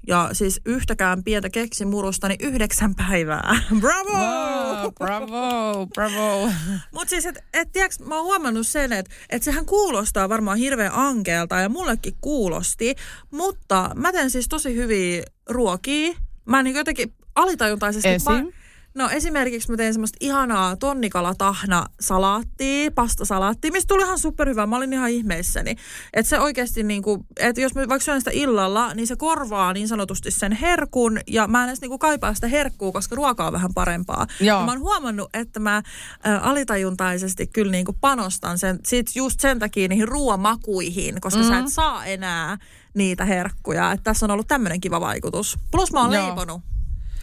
[0.07, 3.61] ja siis yhtäkään pientä keksimurusta, niin yhdeksän päivää.
[3.81, 4.11] Bravo!
[4.11, 6.49] Wow, bravo, bravo.
[6.93, 10.93] Mutta siis, että et, tiiäks, mä oon huomannut sen, että et sehän kuulostaa varmaan hirveän
[10.93, 12.95] ankeelta ja mullekin kuulosti,
[13.31, 16.13] mutta mä teen siis tosi hyviä ruokia.
[16.45, 18.09] Mä niin jotenkin alitajuntaisesti...
[18.09, 18.51] Esim?
[18.95, 24.65] No esimerkiksi mä tein semmoista ihanaa tonnikalatahna salaattia, pastasalaattia, mistä tuli ihan superhyvä.
[24.65, 25.75] Mä olin ihan ihmeissäni.
[26.13, 29.87] Että se oikeasti niinku, että jos mä vaikka syön sitä illalla, niin se korvaa niin
[29.87, 33.73] sanotusti sen herkun ja mä en edes niinku kaipaa sitä herkkuu, koska ruoka on vähän
[33.73, 34.27] parempaa.
[34.39, 34.59] Joo.
[34.59, 39.59] Ja mä oon huomannut, että mä ä, alitajuntaisesti kyllä niinku panostan sen, sit just sen
[39.59, 41.47] takia niihin ruoamakuihin, koska mm.
[41.47, 42.57] sä et saa enää
[42.93, 43.91] niitä herkkuja.
[43.91, 45.57] Että tässä on ollut tämmöinen kiva vaikutus.
[45.71, 46.25] Plus mä oon Joo.
[46.25, 46.61] leiponut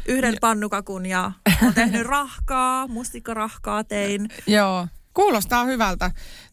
[0.08, 4.28] yhden pannukakun ja oon tehnyt rahkaa, mustikkarahkaa tein.
[4.46, 6.10] Joo, kuulostaa hyvältä.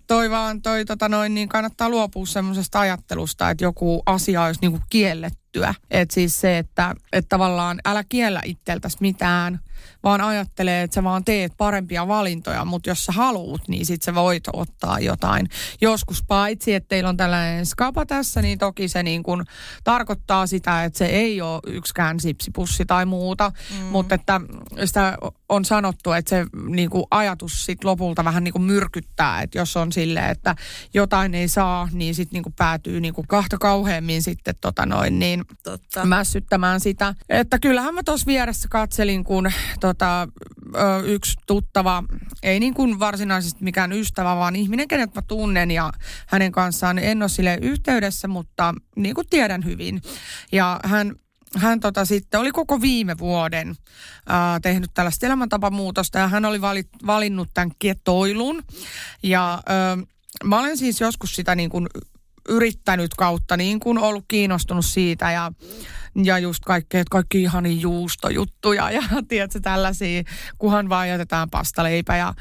[0.07, 4.79] Toi vaan, toi tota noin, niin kannattaa luopua semmoisesta ajattelusta, että joku asia olisi niinku
[4.89, 5.73] kiellettyä.
[5.91, 9.59] Että siis se, että, että tavallaan älä kiellä itseltäsi mitään,
[10.05, 14.15] vaan ajattelee, että sä vaan teet parempia valintoja, mutta jos sä haluut, niin sit sä
[14.15, 15.49] voit ottaa jotain.
[15.81, 19.43] Joskus paitsi, että teillä on tällainen skapa tässä, niin toki se niin kuin
[19.83, 23.85] tarkoittaa sitä, että se ei ole yksikään sipsipussi tai muuta, mm.
[23.85, 24.41] mutta että
[24.85, 25.17] sitä
[25.49, 29.77] on sanottu, että se niin kuin ajatus sit lopulta vähän niin kuin myrkyttää, että jos
[29.77, 30.55] on silleen, että
[30.93, 35.19] jotain ei saa, niin sitten niin kuin päätyy niin kuin kahta kauheammin sitten tota noin,
[35.19, 36.05] niin Totta.
[36.05, 37.15] mässyttämään sitä.
[37.29, 42.03] Että kyllähän mä tuossa vieressä katselin, kun tota, ö, yksi tuttava,
[42.43, 45.93] ei niin kuin varsinaisesti mikään ystävä, vaan ihminen, kenet mä tunnen ja
[46.27, 50.01] hänen kanssaan en ole sille yhteydessä, mutta niin kuin tiedän hyvin.
[50.51, 51.15] Ja hän
[51.55, 53.75] hän tota sitten oli koko viime vuoden
[54.27, 58.63] ää, tehnyt tällaista elämäntapamuutosta ja hän oli valit, valinnut tämän ketoilun.
[59.23, 60.05] Ja ö,
[60.43, 61.87] mä olen siis joskus sitä niin kuin
[62.49, 65.51] yrittänyt kautta niin kuin ollut kiinnostunut siitä ja,
[66.23, 70.23] ja just kaikkea, kaikki ihania juustojuttuja ja tiedätkö tällaisia,
[70.57, 72.33] kunhan vaan jätetään pastaleipä ja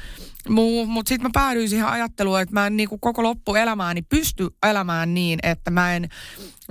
[0.49, 0.85] muu.
[0.85, 5.13] Mutta sitten mä päädyin siihen ajatteluun, että mä en niin kuin koko loppuelämääni pysty elämään
[5.13, 6.09] niin, että mä en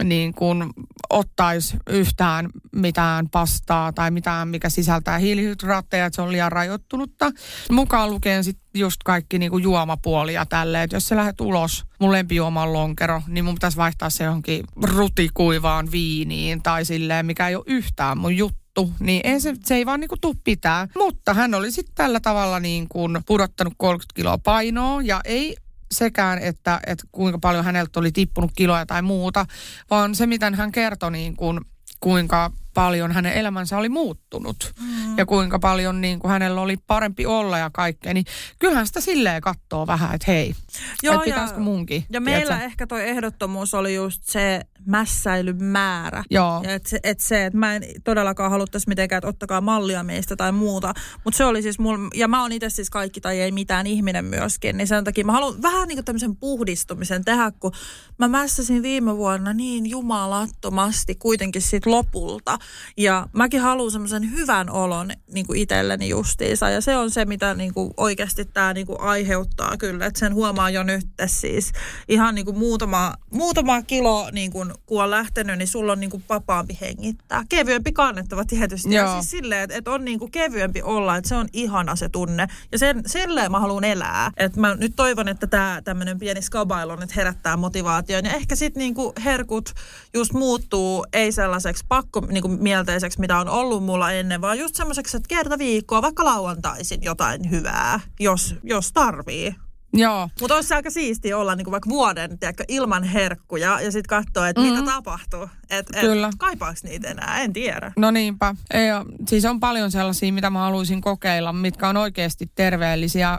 [0.05, 0.65] niin kuin
[1.11, 7.31] ottaisi yhtään mitään pastaa tai mitään, mikä sisältää hiilihydraatteja, että se on liian rajoittunutta.
[7.71, 12.13] Mukaan lukien sitten just kaikki niin kuin juomapuolia tälle, että jos sä lähdet ulos, mun
[12.13, 17.57] lempijuoma on lonkero, niin mun pitäisi vaihtaa se johonkin rutikuivaan viiniin tai silleen, mikä ei
[17.57, 20.89] ole yhtään mun juttu niin ei se, se ei vaan niinku tuu pitää.
[20.97, 25.57] Mutta hän oli sitten tällä tavalla niin kuin pudottanut 30 kiloa painoa ja ei
[25.93, 29.47] sekään, että, että kuinka paljon häneltä oli tippunut kiloja tai muuta,
[29.91, 31.61] vaan se, miten hän kertoi niin kuin,
[32.01, 34.73] kuinka paljon hänen elämänsä oli muuttunut.
[34.81, 35.19] Mm.
[35.19, 38.25] ja kuinka paljon niin kuin hänellä oli parempi olla ja kaikkea, niin
[38.59, 40.55] kyllähän sitä silleen katsoo vähän, että hei,
[41.03, 42.05] Joo, että pitäisikö munkin.
[42.11, 42.65] Ja meillä tiedätkö?
[42.65, 46.25] ehkä toi ehdottomuus oli just se mässäilymäärä.
[46.31, 46.61] Joo.
[46.65, 50.37] Ja et se, et se, että mä en todellakaan haluttaisi mitenkään, että ottakaa mallia meistä
[50.37, 50.95] tai muuta.
[51.25, 54.25] Mutta se oli siis mulla, ja mä oon itse siis kaikki tai ei mitään ihminen
[54.25, 57.73] myöskin, niin sen takia mä haluan vähän niin kuin tämmöisen puhdistumisen tehdä, kun
[58.19, 62.59] mä mässäsin viime vuonna niin jumalattomasti kuitenkin sit lopulta.
[62.97, 66.71] Ja mäkin haluan semmoisen hyvän olon niin kuin itselleni justiinsa.
[66.71, 70.07] Ja se on se, mitä niin kuin oikeasti tämä niin kuin aiheuttaa kyllä.
[70.07, 71.73] Että sen huomaa jo nyt siis
[72.09, 76.11] ihan niin kuin muutama, muutama kilo, niin kuin, kun on lähtenyt, niin sulla on niin
[76.11, 77.45] kuin vapaampi hengittää.
[77.49, 78.95] Kevyempi kannettava tietysti.
[78.95, 79.07] Joo.
[79.07, 82.09] Ja siis silleen, että, että on niin kuin kevyempi olla, että se on ihana se
[82.09, 82.47] tunne.
[82.73, 84.31] Ja sen, silleen mä haluan elää.
[84.37, 88.25] Että mä nyt toivon, että tämä tämmöinen pieni skabailo nyt herättää motivaation.
[88.25, 89.73] Ja ehkä sitten niin kuin herkut
[90.15, 94.75] just muuttuu, ei sellaiseksi pakko niin kuin mielteiseksi, mitä on ollut mulla ennen, vaan just
[94.75, 99.55] semmoiseksi, että kerta viikkoa, vaikka lauantaisin jotain hyvää, jos, jos tarvii.
[99.95, 100.29] Joo.
[100.41, 104.49] Mutta olisi aika siisti olla niin kuin vaikka vuoden tiedätkö, ilman herkkuja ja sitten katsoa,
[104.49, 104.77] että mm-hmm.
[104.81, 105.49] mitä tapahtuu.
[105.71, 106.31] Et, et, Kyllä.
[106.39, 107.41] Kaipaako niitä enää?
[107.41, 107.93] En tiedä.
[107.97, 108.55] No niinpä.
[108.71, 108.89] Ei,
[109.29, 113.39] siis on paljon sellaisia, mitä mä haluaisin kokeilla, mitkä on oikeasti terveellisiä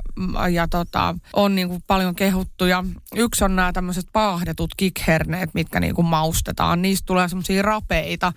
[0.51, 2.83] ja tota, on niin kuin paljon kehuttuja.
[3.15, 6.81] Yksi on nämä tämmöiset paahdetut kikherneet, mitkä niin kuin maustetaan.
[6.81, 8.33] Niistä tulee semmoisia rapeita.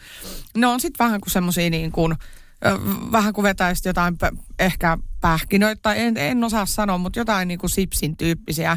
[0.56, 2.14] Ne on sitten vähän kuin semmoisia niin kuin
[3.12, 4.18] vähän kuin vetäisi jotain
[4.58, 8.76] ehkä pähkinöitä, tai en, en osaa sanoa, mutta jotain niin kuin sipsin tyyppisiä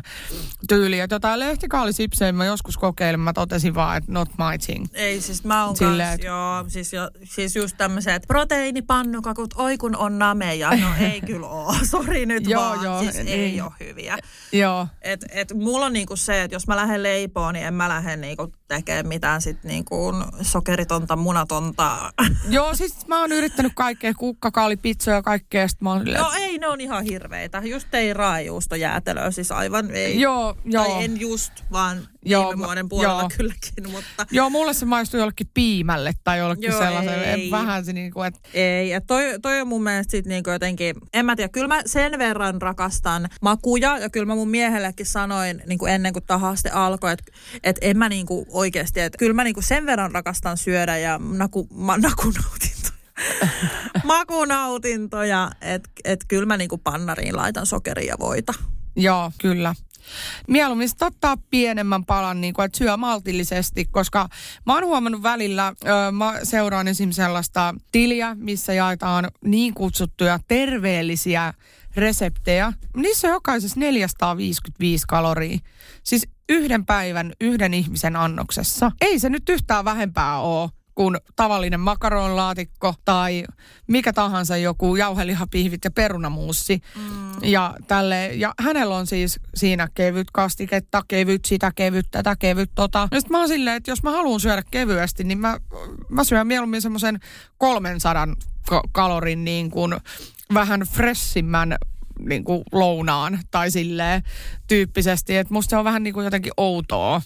[0.67, 1.07] tyyliä.
[1.11, 4.85] Jotain lehtikaalisipsejä mä joskus kokeilin, mä totesin vaan, että not my thing.
[4.93, 6.25] Ei, siis mä oon Silleen, kans, et...
[6.25, 11.75] joo, siis, jo, siis just tämmöiset proteiinipannukakut, oi kun on nameja, no ei kyllä oo,
[11.83, 13.27] sori nyt joo, vaan, joo, siis niin.
[13.27, 14.17] ei ole hyviä.
[14.51, 14.87] Joo.
[15.01, 18.17] Et, et mulla on niinku se, että jos mä lähden leipoon, niin en mä lähde
[18.17, 22.13] niinku tekemään mitään sit niinku sokeritonta, munatonta.
[22.49, 26.67] Joo, siis mä oon yrittänyt kaikkea, kukkakaalipizzoja ja kaikkea, sit mä oon No ei, ne
[26.67, 27.61] on ihan hirveitä.
[27.65, 30.19] Just ei raajuustojäätelöä, siis aivan ei.
[30.19, 30.85] Joo, joo.
[30.85, 33.29] Tai en just, vaan joo, viime vuoden puolella joo.
[33.37, 34.25] kylläkin, mutta...
[34.31, 37.51] Joo, mulle se maistuu jollekin piimälle tai jollekin joo, sellaisen, ei.
[37.51, 38.39] vähän se niinku, että...
[38.53, 41.81] Ei, ja toi, toi on mun mielestä sit niinku jotenkin, en mä tiedä, kyllä mä
[41.85, 47.13] sen verran rakastan makuja, ja kyllä mä mun miehellekin sanoin niinku ennen kuin tahaste alkoi,
[47.13, 47.31] että
[47.63, 51.67] et en mä niinku oikeasti, että kyllä mä niinku sen verran rakastan syödä ja naku,
[51.73, 52.80] ma, nakunautin
[54.03, 58.53] makunautintoja, että et kyllä mä niinku pannariin laitan sokeria ja voita.
[58.95, 59.75] Joo, kyllä.
[60.47, 64.29] Mieluummin ottaa pienemmän palan, niin kuin, että syö maltillisesti, koska
[64.65, 71.53] mä oon huomannut välillä, ö, mä seuraan esimerkiksi sellaista tiliä, missä jaetaan niin kutsuttuja terveellisiä
[71.95, 72.73] reseptejä.
[72.95, 75.57] Niissä on jokaisessa 455 kaloria.
[76.03, 78.91] Siis yhden päivän yhden ihmisen annoksessa.
[79.01, 83.43] Ei se nyt yhtään vähempää ole kuin tavallinen makaronlaatikko tai
[83.87, 86.81] mikä tahansa joku jauhelihapihvit ja perunamuussi.
[86.95, 87.31] Mm.
[87.43, 93.07] Ja, tälle, ja hänellä on siis siinä kevyt kastiketta, kevyt sitä, kevyt tätä, kevyt tota.
[93.11, 95.57] Ja sitten mä oon silleen, että jos mä haluan syödä kevyesti, niin mä,
[96.09, 97.19] mä syön mieluummin semmoisen
[97.57, 98.27] 300
[98.91, 99.95] kalorin niin kuin
[100.53, 101.75] vähän fressimmän
[102.19, 104.23] niin kuin lounaan tai silleen
[104.67, 105.37] tyyppisesti.
[105.37, 107.21] Että musta se on vähän niin kuin jotenkin outoa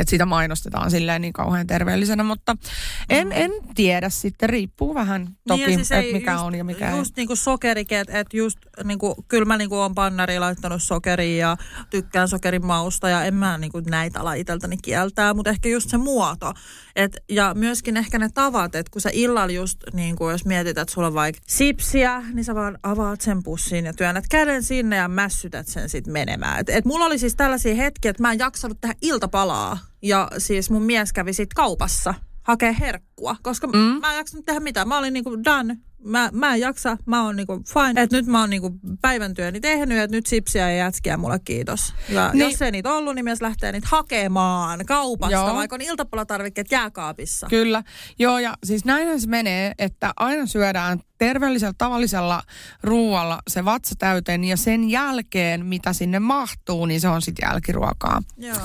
[0.00, 2.56] että sitä mainostetaan silleen niin kauhean terveellisenä, mutta
[3.10, 6.90] en, en tiedä sitten, riippuu vähän toki, niin siis että mikä just, on ja mikä
[6.96, 7.22] just ei.
[7.22, 11.48] niin kuin sokeriket, että just niin kuin, kyllä mä niin kuin olen pannari laittanut sokeria
[11.48, 11.56] ja
[11.90, 15.90] tykkään sokerin mausta ja en mä niin kuin näitä ala iteltäni kieltää, mutta ehkä just
[15.90, 16.52] se muoto.
[16.96, 20.78] Et, ja myöskin ehkä ne tavat, että kun sä illalla just, niin kuin jos mietit,
[20.78, 24.96] että sulla on vaikka sipsiä, niin sä vaan avaat sen pussin ja työnnät käden sinne
[24.96, 26.60] ja mässytät sen sitten menemään.
[26.60, 30.70] Et, et mulla oli siis tällaisia hetkiä, että mä en jaksanut tehdä iltapalaa ja siis
[30.70, 32.14] mun mies kävi sitten kaupassa
[32.46, 33.78] hakea herkkua, koska mm.
[33.78, 34.88] mä en jaksanut tehdä mitään.
[34.88, 35.76] Mä olin niinku done.
[36.04, 38.02] Mä, mä en jaksa, mä oon niinku fine.
[38.02, 38.70] Että nyt mä oon niinku
[39.02, 41.94] päivän työni tehnyt, että nyt sipsiä ja jätskiä mulle kiitos.
[42.08, 42.50] Ja niin.
[42.50, 45.54] jos ei niitä ollut, niin mies lähtee niitä hakemaan kaupasta, Joo.
[45.54, 47.46] vaikka on iltapalatarvikkeet jääkaapissa.
[47.50, 47.82] Kyllä.
[48.18, 52.42] Joo, ja siis näinhän se menee, että aina syödään terveellisellä tavallisella
[52.82, 58.22] ruoalla se vatsa täyteen ja sen jälkeen, mitä sinne mahtuu, niin se on sitten jälkiruokaa.
[58.36, 58.56] Joo.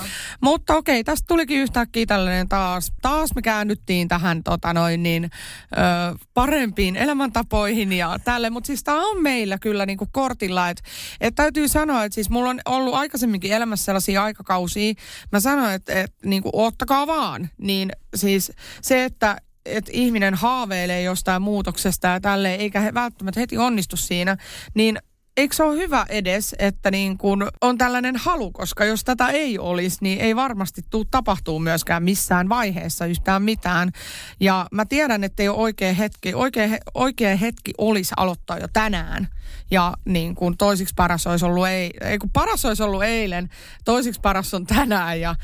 [0.42, 2.92] Mutta okei, tästä tulikin yhtäkkiä tällainen taas.
[3.02, 8.50] Taas me käännyttiin tähän tota noin, niin, ö, parempiin elämäntapoihin ja tälle.
[8.50, 10.70] Mutta siis tämä on meillä kyllä niinku kortilla.
[10.70, 10.84] Että
[11.22, 14.94] et täytyy sanoa, että siis mulla on ollut aikaisemminkin elämässä sellaisia aikakausia.
[15.32, 17.50] Mä sanoin, että et, niinku, ottakaa vaan.
[17.58, 23.58] Niin siis se, että että ihminen haaveilee jostain muutoksesta ja tälleen, eikä he välttämättä heti
[23.58, 24.38] onnistu siinä,
[24.74, 24.98] niin
[25.38, 29.60] eikö se ole hyvä edes, että niin kun on tällainen halu, koska jos tätä ei
[29.60, 33.92] olisi, niin ei varmasti tule tapahtuu myöskään missään vaiheessa yhtään mitään.
[34.40, 39.28] Ja mä tiedän, että ei ole oikea hetki, oikea, oikea hetki olisi aloittaa jo tänään.
[39.72, 43.50] Ja niin kuin toisiksi paras olisi ollut, ei, ei kun paras olisi ollut eilen,
[43.86, 45.36] toisiksi paras on tänään ja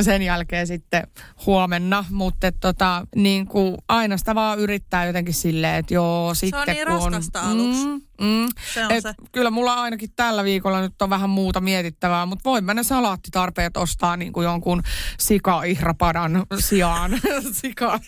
[0.00, 1.06] sen jälkeen sitten
[1.46, 2.04] huomenna.
[2.10, 6.76] Mutta tota, niin kuin aina sitä vaan yrittää jotenkin silleen, että joo, sitten se on
[6.76, 7.12] niin kun on...
[7.12, 7.86] raskasta aluksi.
[7.86, 9.14] Mm, mm, Se on et se.
[9.32, 13.76] Kyllä mulla ainakin tällä viikolla nyt on vähän muuta mietittävää, mutta voin mä ne salaattitarpeet
[13.76, 14.82] ostaa niin kuin jonkun
[15.18, 17.10] sika-ihrapadan sijaan.
[17.62, 18.00] Sika.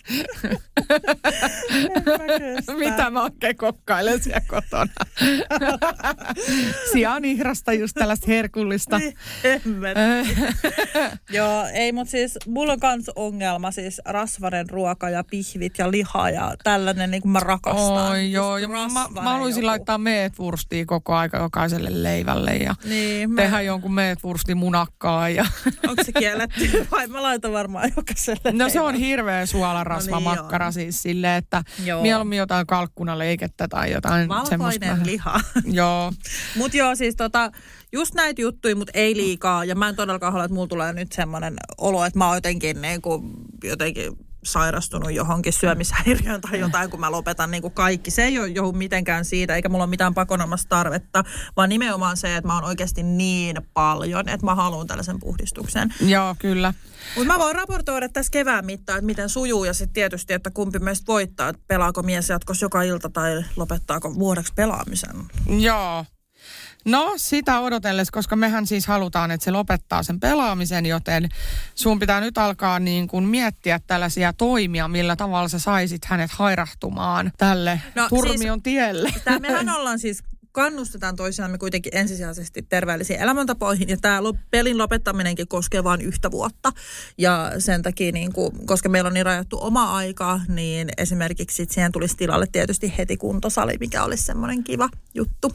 [2.79, 4.93] Mitä mä oikein kokkailen siellä kotona?
[6.93, 8.99] Sijaan ihrasta just tällaista herkullista.
[9.43, 9.97] Hemmet.
[11.29, 16.29] Joo, ei, mutta siis mulla on kans ongelma, siis rasvainen ruoka ja pihvit ja liha
[16.29, 18.11] ja tällainen, niin kuin mä rakastan.
[18.11, 19.67] Oi joo, ja mä, mä haluaisin joku.
[19.67, 25.29] laittaa meetwurstia koko aika jokaiselle leivälle ja Niin, mä, tehdä jonkun meetwursti munakkaa.
[25.29, 25.45] Ja...
[25.89, 28.51] onko se kielletty vai mä laitan varmaan jokaiselle.
[28.51, 30.73] No se on hirveä suolarasva No niin makkara on.
[30.73, 32.01] siis silleen, että Joo.
[32.01, 34.57] mieluummin jotain kalkkunaleikettä tai jotain semmoista.
[34.59, 35.34] Valkoinen vähän- liha.
[35.65, 36.13] Joo,
[36.55, 37.51] Mut joo, siis tota,
[37.91, 39.65] just näitä juttuja, mutta ei liikaa.
[39.65, 42.81] Ja mä en todellakaan halua, että mulla tulee nyt semmoinen olo, että mä oon jotenkin,
[42.81, 43.31] niin kuin,
[43.63, 48.11] jotenkin sairastunut johonkin syömishäiriöön tai jotain, kun mä lopetan niin kuin kaikki.
[48.11, 51.23] Se ei ole johdu mitenkään siitä, eikä mulla ole mitään pakonomasta tarvetta,
[51.57, 55.93] vaan nimenomaan se, että mä oon oikeasti niin paljon, että mä haluan tällaisen puhdistuksen.
[56.01, 56.73] joo, kyllä.
[57.15, 60.79] Mutta mä voin raportoida tässä kevään mittaan, että miten sujuu ja sitten tietysti, että kumpi
[60.79, 65.15] meistä voittaa, että pelaako mies jatkossa joka ilta tai lopettaako vuodeksi pelaamisen.
[65.59, 66.05] Joo.
[66.85, 71.29] No sitä odotellessa, koska mehän siis halutaan, että se lopettaa sen pelaamisen, joten
[71.75, 77.31] sun pitää nyt alkaa niin kuin miettiä tällaisia toimia, millä tavalla sä saisit hänet hairahtumaan
[77.37, 79.13] tälle No, no, turmion siis, tielle.
[79.23, 80.23] Tämä mehän ollaan siis
[80.55, 83.89] kannustetaan toisiamme kuitenkin ensisijaisesti terveellisiin elämäntapoihin.
[83.89, 84.19] Ja tämä
[84.51, 86.71] pelin lopettaminenkin koskee vain yhtä vuotta.
[87.17, 91.91] Ja sen takia, niin kuin, koska meillä on niin rajattu oma aika, niin esimerkiksi siihen
[91.91, 95.51] tulisi tilalle tietysti heti kuntosali, mikä olisi semmoinen kiva juttu.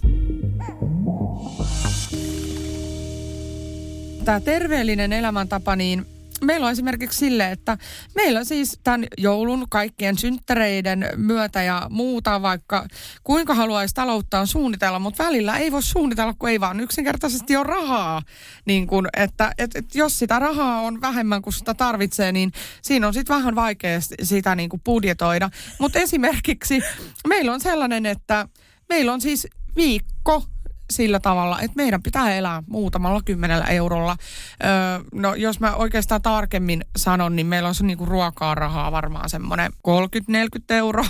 [4.25, 6.07] Tämä terveellinen elämäntapa, niin
[6.45, 7.79] meillä on esimerkiksi sille, että
[8.15, 12.87] meillä siis tämän joulun kaikkien synttäreiden myötä ja muuta, vaikka
[13.25, 18.23] kuinka haluaisi talouttaan suunnitella, mutta välillä ei voi suunnitella, kun ei vaan yksinkertaisesti ole rahaa.
[18.65, 23.07] Niin kun, että et, et jos sitä rahaa on vähemmän kuin sitä tarvitsee, niin siinä
[23.07, 25.51] on sitten vähän vaikea sitä niin kuin budjetoida.
[25.79, 26.81] Mutta esimerkiksi
[27.29, 28.49] meillä on sellainen, että
[28.89, 30.45] meillä on siis viikko
[30.91, 34.17] sillä tavalla, että meidän pitää elää muutamalla kymmenellä eurolla.
[34.65, 34.71] Öö,
[35.13, 39.73] no jos mä oikeastaan tarkemmin sanon, niin meillä on se niinku ruokaa rahaa varmaan semmoinen
[39.73, 39.75] 30-40
[40.71, 41.07] euroa.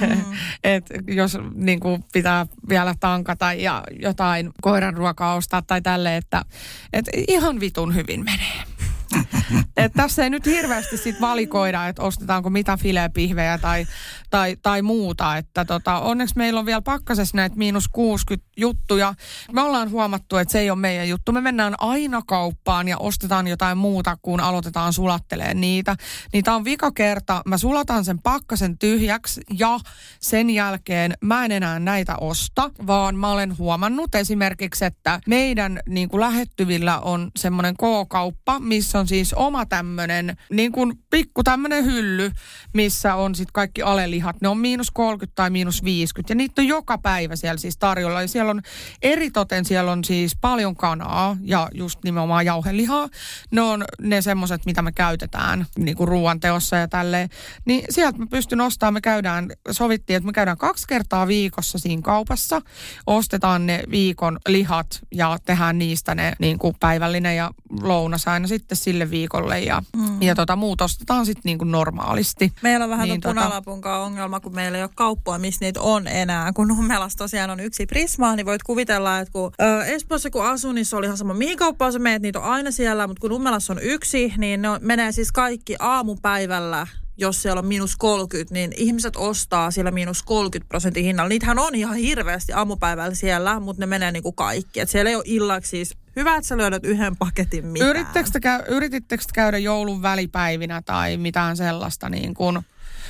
[0.00, 0.24] Mm.
[0.64, 6.44] Et jos niinku pitää vielä tankata ja jotain koiran ruokaa ostaa tai tälle, että
[6.92, 8.64] et ihan vitun hyvin menee.
[9.76, 13.86] Et tässä ei nyt hirveästi sit valikoida, että ostetaanko mitä filepihvejä tai,
[14.30, 15.36] tai, tai muuta.
[15.36, 19.14] Että tota, onneksi meillä on vielä pakkasessa näitä miinus 60 juttuja.
[19.52, 21.32] Me ollaan huomattu, että se ei ole meidän juttu.
[21.32, 25.96] Me mennään aina kauppaan ja ostetaan jotain muuta, kun aloitetaan sulattelee niitä.
[26.32, 27.42] Niin tää on vika kerta.
[27.46, 29.80] Mä sulatan sen pakkasen tyhjäksi ja
[30.20, 36.08] sen jälkeen mä en enää näitä osta, vaan mä olen huomannut esimerkiksi, että meidän niin
[36.08, 42.30] kuin lähettyvillä on semmoinen K-kauppa, missä on siis oma tämmöinen niin kuin pikku tämmöinen hylly,
[42.74, 43.82] missä on sitten kaikki
[44.18, 44.40] alelihat.
[44.40, 48.22] Ne on miinus 30 tai miinus 50 ja niitä on joka päivä siellä siis tarjolla.
[48.22, 48.62] Ja siellä on
[49.02, 53.08] eritoten siellä on siis paljon kanaa ja just nimenomaan jauhelihaa.
[53.50, 57.28] Ne on ne semmoiset, mitä me käytetään niin kuin ruoanteossa ja tälleen.
[57.64, 62.02] Niin sieltä mä pystyn ostamaan, me käydään, sovittiin, että me käydään kaksi kertaa viikossa siinä
[62.02, 62.62] kaupassa.
[63.06, 67.50] Ostetaan ne viikon lihat ja tehdään niistä ne niin kuin päivällinen ja
[67.82, 69.60] lounas aina sitten sille viikolle.
[69.60, 70.22] Ja, mm.
[70.22, 72.52] ja tota, muut ostetaan sitten niin kuin normaalisti.
[72.62, 76.06] Meillä on vähän Niin, tota- punalapun ongelma, kun meillä ei ole kauppoa, missä niitä on
[76.06, 76.52] enää.
[76.52, 80.74] Kun Nummelassa tosiaan on yksi Prisma, niin voit kuvitella, että kun ö, Espoossa kun asun,
[80.74, 83.06] niin se oli ihan sama mihin kauppaan sä meet, niitä on aina siellä.
[83.06, 86.86] Mutta kun Nummelassa on yksi, niin ne on, menee siis kaikki aamupäivällä
[87.20, 91.28] jos siellä on miinus 30, niin ihmiset ostaa siellä miinus 30 prosentin hinnalla.
[91.28, 94.80] Niitähän on ihan hirveästi aamupäivällä siellä, mutta ne menee niin kuin kaikki.
[94.80, 97.90] Et siellä ei ole illaksi siis hyvä, että sä löydät yhden paketin mitään.
[97.90, 102.58] Yritittekö te, käy, yritittekö te käydä joulun välipäivinä tai mitään sellaista niin kuin?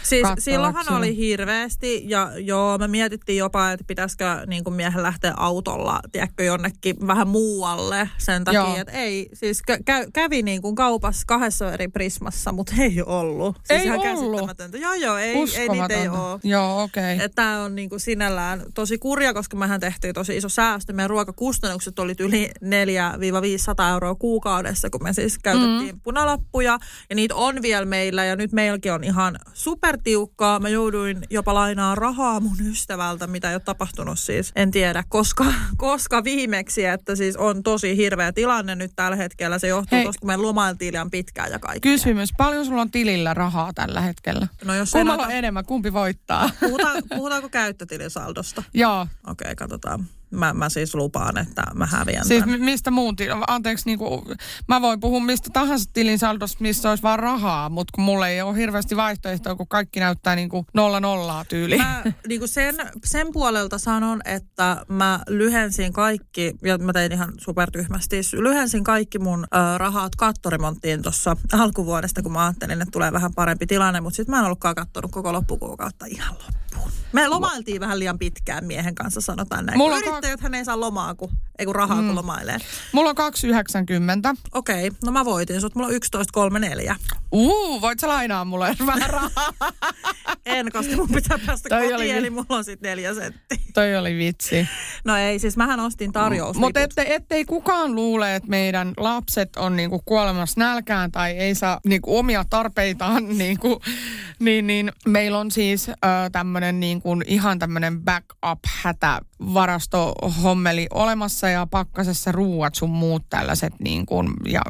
[0.09, 0.99] Siis katsovat silloinhan silloin.
[0.99, 6.45] oli hirveästi ja joo, me mietittiin jopa, että pitäisikö niin kuin miehen lähteä autolla, tiedätkö,
[6.45, 8.77] jonnekin vähän muualle sen takia, Joo.
[8.77, 13.57] että ei, siis kä- kä- kävi niin kuin kaupassa kahdessa eri prismassa, mutta ei ollut.
[13.57, 14.41] Siis Ei ihan ollut?
[14.81, 16.41] Joo, joo, ei, ei niitä ei ole.
[16.45, 17.15] Joo, okei.
[17.15, 17.29] Okay.
[17.35, 20.93] Tämä on niinku sinällään tosi kurja, koska mehän tehtiin tosi iso säästö.
[20.93, 26.01] Meidän ruokakustannukset oli yli 4-500 euroa kuukaudessa, kun me siis käytettiin mm.
[26.01, 26.79] punalappuja.
[27.11, 29.39] Ja niitä on vielä meillä ja nyt meilläkin on ihan
[29.99, 30.61] supertiukkaa.
[30.61, 34.53] Mä jouduin jopa lainaa rahaa mun ystävältä, mitä ei ole tapahtunut siis.
[34.57, 35.45] En tiedä, koska,
[35.77, 39.59] koska viimeksi, että siis on tosi hirveä tilanne nyt tällä hetkellä.
[39.59, 40.05] Se johtuu Hei.
[40.05, 41.93] tosta, kun me lomailtiin liian pitkään ja kaikkea.
[41.93, 44.49] Kysymys, paljon sulla on tilillä rahaa tällä hetkellä?
[44.65, 46.51] No jos Kummalla on enemmän, kumpi voittaa?
[46.61, 48.63] Puhutaan, puhutaanko käyttötilisaldosta?
[48.75, 50.07] Joo, Okei, katsotaan.
[50.31, 52.61] Mä, mä siis lupaan, että mä häviän siis tämän.
[52.61, 53.17] mi- mistä muun,
[53.49, 54.23] anteeksi, niin kuin,
[54.69, 58.43] mä voin puhua mistä tahansa tilin saldosta, missä olisi vaan rahaa, mutta kun mulla ei
[58.43, 61.81] ole hirveästi vaihtoehtoja, kun kaikki näyttää niin kuin nolla nollaa tyyliin.
[61.83, 62.75] Mä niin kuin sen,
[63.05, 69.45] sen puolelta sanon, että mä lyhensin kaikki, ja mä tein ihan supertyhmästi, lyhensin kaikki mun
[69.55, 74.35] ö, rahat kattoremonttiin tuossa alkuvuodesta, kun mä ajattelin, että tulee vähän parempi tilanne, mutta sitten
[74.35, 76.93] mä en ollutkaan kattonut koko loppukuukautta ihan loppuun.
[77.13, 79.79] Me lomailtiin vähän liian pitkään miehen kanssa, sanotaan näin.
[79.79, 82.07] Mulla Mulla on Yrittäjät hän ei saa lomaa, kun, ei kun rahaa, mm.
[82.07, 82.59] kun lomailee.
[82.93, 83.17] Mulla on
[84.35, 84.39] 2,90.
[84.55, 85.75] Okei, no mä voitin sut.
[85.75, 85.95] Mulla on
[86.95, 86.97] 11,34.
[87.33, 89.53] Uu, voit sä lainaa mulle vähän rahaa?
[90.47, 93.59] En, koska mun pitää päästä Toi kotiin, oli- eli mulla on sitten neljä senttiä.
[93.75, 94.69] Toi oli vitsi.
[95.05, 96.57] No ei, siis mähän ostin tarjous.
[96.57, 101.81] Mutta ette, ettei kukaan luule, että meidän lapset on niinku kuolemassa nälkään tai ei saa
[101.87, 103.81] niinku omia tarpeitaan, niinku,
[104.39, 105.93] niin, niin meillä on siis ö,
[106.33, 114.63] tämmöinen niinku, ihan tämmöinen backup-hätävarastohommeli olemassa ja pakkasessa ruuat sun muut tällaiset niinku, ja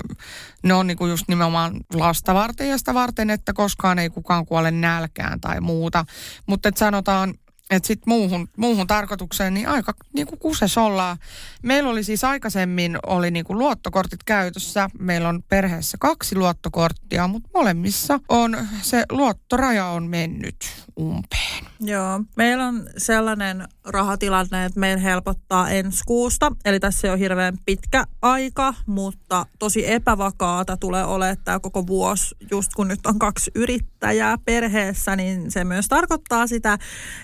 [0.63, 4.71] ne on niinku just nimenomaan lasta varten ja sitä varten, että koskaan ei kukaan kuole
[4.71, 6.05] nälkään tai muuta.
[6.47, 7.35] Mutta sanotaan,
[7.71, 11.19] että sitten muuhun, muuhun tarkoitukseen, niin aika niin kuin kuses ollaan.
[11.63, 14.91] Meillä oli siis aikaisemmin oli niin kuin luottokortit käytössä.
[14.99, 20.57] Meillä on perheessä kaksi luottokorttia, mutta molemmissa on se luottoraja on mennyt
[21.01, 21.65] umpeen.
[21.81, 22.21] Joo.
[22.37, 26.53] Meillä on sellainen rahatilanne, että meillä helpottaa ensi kuusta.
[26.65, 32.35] Eli tässä ole hirveän pitkä aika, mutta tosi epävakaata tulee olemaan tämä koko vuosi.
[32.51, 36.79] Just kun nyt on kaksi yrittäjää perheessä, niin se myös tarkoittaa sitä,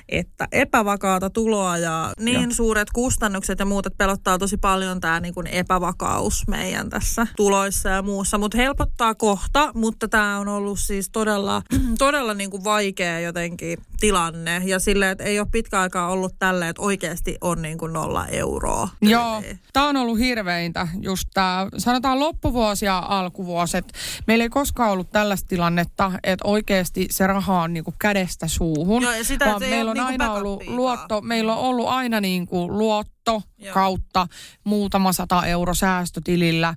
[0.08, 2.52] että epävakaata tuloa ja niin Joo.
[2.52, 7.88] suuret kustannukset ja muut, että pelottaa tosi paljon tämä niin kuin epävakaus meidän tässä tuloissa
[7.88, 8.38] ja muussa.
[8.38, 11.62] Mutta helpottaa kohta, mutta tämä on ollut siis todella,
[11.98, 14.62] todella niin kuin vaikea jotenkin tilanne.
[14.64, 18.26] Ja silleen, että ei ole pitkä aikaa ollut tälleen, että oikeasti on niin kuin nolla
[18.26, 18.88] euroa.
[19.02, 19.60] Joo, tyyliin.
[19.72, 23.76] tämä on ollut hirveintä, just tämä, sanotaan loppuvuosi ja alkuvuosi,
[24.26, 29.12] meillä ei koskaan ollut tällaista tilannetta, että oikeasti se raha on niinku kädestä suuhun, Joo,
[29.12, 33.42] ja sitä, vaan meillä on niinku aina ollut luotto, meillä on ollut aina niinku luotto
[33.58, 33.74] Joo.
[33.74, 34.26] kautta
[34.64, 36.74] muutama sata euro säästötilillä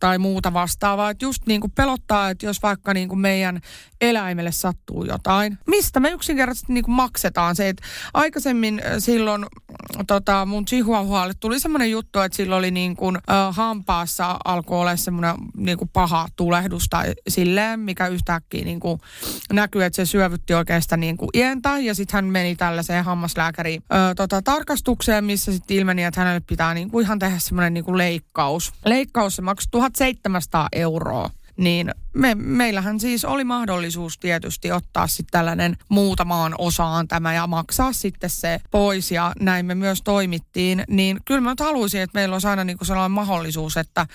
[0.00, 1.10] tai muuta vastaavaa.
[1.10, 3.60] Että just niin kuin pelottaa, että jos vaikka niin kuin meidän
[4.00, 7.84] eläimelle sattuu jotain, mistä me yksinkertaisesti niin kuin maksetaan se, että
[8.14, 9.46] aikaisemmin äh, silloin
[10.06, 14.96] tota, mun chihuahualle tuli semmoinen juttu, että sillä oli niin kuin, äh, hampaassa alkoi olla
[14.96, 19.00] semmoinen niin kuin paha tulehdus tai silleen, mikä yhtäkkiä niin kuin
[19.52, 24.14] näkyy, että se syövytti oikeastaan niin kuin ientä ja sitten hän meni tällaiseen hammaslääkäriin äh,
[24.16, 27.98] tota, tarkastukseen, missä sitten ilmeni, että hänelle pitää niin kuin ihan tehdä semmoinen niin kuin
[27.98, 28.72] leikkaus.
[28.84, 31.30] Leikkaus se maksoi 1700 euroa.
[31.56, 37.92] Niin me, meillähän siis oli mahdollisuus tietysti ottaa sitten tällainen muutamaan osaan tämä ja maksaa
[37.92, 40.84] sitten se pois ja näin me myös toimittiin.
[40.88, 44.06] Niin kyllä mä haluaisin, että meillä olisi aina niinku sellainen mahdollisuus, että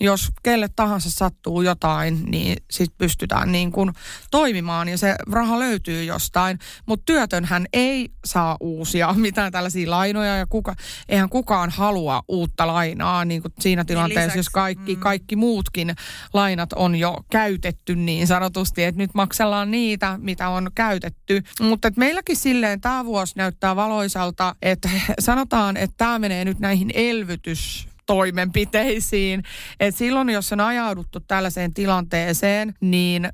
[0.00, 3.92] jos kelle tahansa sattuu jotain, niin sitten pystytään niin kuin
[4.30, 6.58] toimimaan ja se raha löytyy jostain.
[6.86, 10.74] Mutta työtönhän ei saa uusia mitään tällaisia lainoja ja kuka,
[11.08, 15.00] eihän kukaan halua uutta lainaa niin kuin siinä tilanteessa, lisäksi, jos kaikki, mm.
[15.00, 15.94] kaikki muutkin
[16.34, 21.42] lainat on jo käytetty niin sanotusti, että nyt maksellaan niitä, mitä on käytetty.
[21.60, 24.88] Mutta et meilläkin silleen tämä vuosi näyttää valoisalta, että
[25.18, 29.42] sanotaan, että tämä menee nyt näihin elvytys toimenpiteisiin.
[29.80, 33.28] Et silloin, jos on ajauduttu tällaiseen tilanteeseen, niin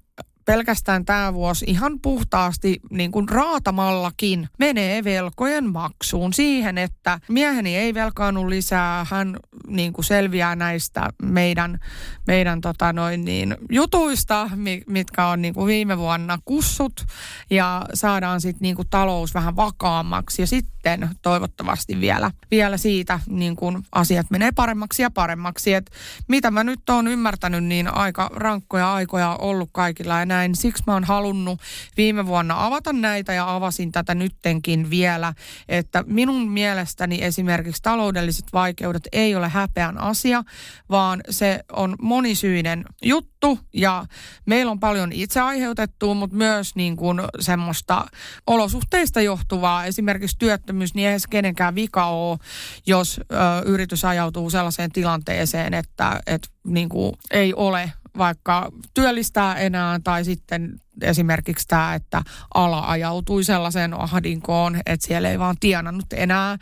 [0.49, 7.95] pelkästään tämä vuosi ihan puhtaasti niin kuin raatamallakin menee velkojen maksuun siihen, että mieheni ei
[7.95, 9.37] velkaannut lisää, hän
[9.67, 11.79] niin kuin selviää näistä meidän,
[12.27, 14.51] meidän tota noin niin, jutuista,
[14.87, 17.07] mitkä on niin kuin viime vuonna kussut
[17.51, 23.57] ja saadaan sitten niin kuin talous vähän vakaammaksi ja sitten toivottavasti vielä, vielä siitä niin
[23.57, 25.75] kuin asiat menee paremmaksi ja paremmaksi.
[25.75, 25.91] Et
[26.29, 30.55] mitä mä nyt oon ymmärtänyt, niin aika rankkoja aikoja ollut kaikilla ja näin.
[30.57, 31.61] Siksi mä oon halunnut
[31.97, 35.35] viime vuonna avata näitä ja avasin tätä nyttenkin vielä,
[35.69, 40.45] että minun mielestäni esimerkiksi taloudelliset vaikeudet ei ole häpeän asia,
[40.91, 44.05] vaan se on monisyinen juttu ja
[44.47, 48.07] meillä on paljon itse aiheutettua, mutta myös niin kuin semmoista
[48.47, 49.85] olosuhteista johtuvaa.
[49.85, 52.39] Esimerkiksi työttömyys, niin ei kenenkään vika ole,
[52.87, 53.35] jos ö,
[53.67, 60.81] yritys ajautuu sellaiseen tilanteeseen, että et, niin kuin ei ole vaikka työllistää enää tai sitten
[61.03, 62.23] esimerkiksi tämä, että
[62.55, 66.59] ala ajautui sellaiseen ahdinkoon, että siellä ei vaan tienannut enää.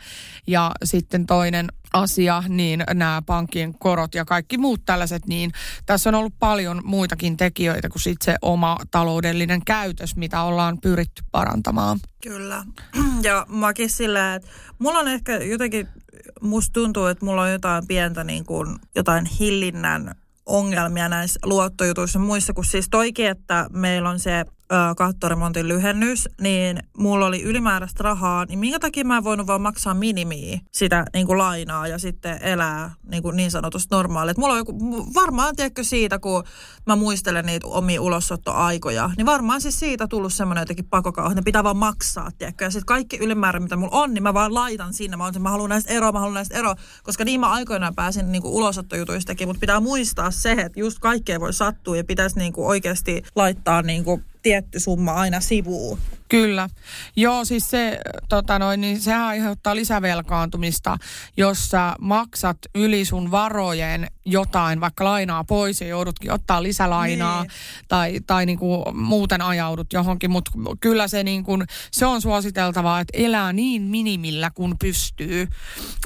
[0.47, 5.51] Ja sitten toinen asia, niin nämä pankkien korot ja kaikki muut tällaiset, niin
[5.85, 11.23] tässä on ollut paljon muitakin tekijöitä kuin sitten se oma taloudellinen käytös, mitä ollaan pyritty
[11.31, 11.99] parantamaan.
[12.23, 12.63] Kyllä.
[13.23, 15.87] Ja mäkin sillä, että mulla on ehkä jotenkin,
[16.41, 20.15] musta tuntuu, että mulla on jotain pientä niin kuin, jotain hillinnän
[20.47, 24.45] ongelmia näissä luottojutuissa muissa, kun siis toikin, että meillä on se
[24.97, 29.93] kattoremontin lyhennys, niin mulla oli ylimääräistä rahaa, niin minkä takia mä en voinut vaan maksaa
[29.93, 34.33] minimiä sitä niin kuin lainaa ja sitten elää niin, kuin niin sanotusti normaali.
[34.37, 34.73] mulla on joku,
[35.13, 36.43] varmaan tiedätkö siitä, kun
[36.85, 41.45] mä muistelen niitä omia ulosottoaikoja, niin varmaan siis siitä tullut semmoinen jotenkin pakokauha, että ne
[41.45, 42.65] pitää vaan maksaa, tiedätkö?
[42.65, 45.17] Ja sitten kaikki ylimäärä, mitä mulla on, niin mä vaan laitan sinne.
[45.17, 48.31] Mä, oon, mä haluan näistä eroa, mä haluan näistä eroa, koska niin mä aikoinaan pääsin
[48.31, 52.53] niin kuin ulosottojutuistakin, mutta pitää muistaa se, että just kaikkea voi sattua ja pitäisi niin
[52.53, 55.99] kuin oikeasti laittaa niin kuin tietty summa aina sivuun.
[56.29, 56.69] Kyllä.
[57.15, 57.99] Joo, siis se,
[58.29, 60.97] tota noin, niin sehän aiheuttaa lisävelkaantumista,
[61.37, 67.51] jos sä maksat yli sun varojen jotain, vaikka lainaa pois ja joudutkin ottaa lisälainaa niin.
[67.87, 70.31] tai, tai niin kuin muuten ajaudut johonkin.
[70.31, 75.47] Mutta kyllä se, niin kuin, se on suositeltavaa, että elää niin minimillä kuin pystyy.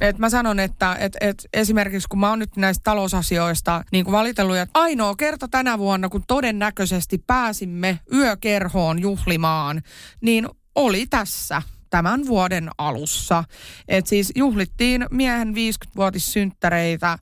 [0.01, 4.11] Et mä sanon, että et, et esimerkiksi kun mä oon nyt näistä talousasioista niin kuin
[4.11, 9.81] valitellut, että ainoa kerta tänä vuonna, kun todennäköisesti pääsimme yökerhoon juhlimaan,
[10.21, 13.43] niin oli tässä tämän vuoden alussa.
[13.87, 17.17] Et siis juhlittiin miehen 50-vuotissynttäreitä.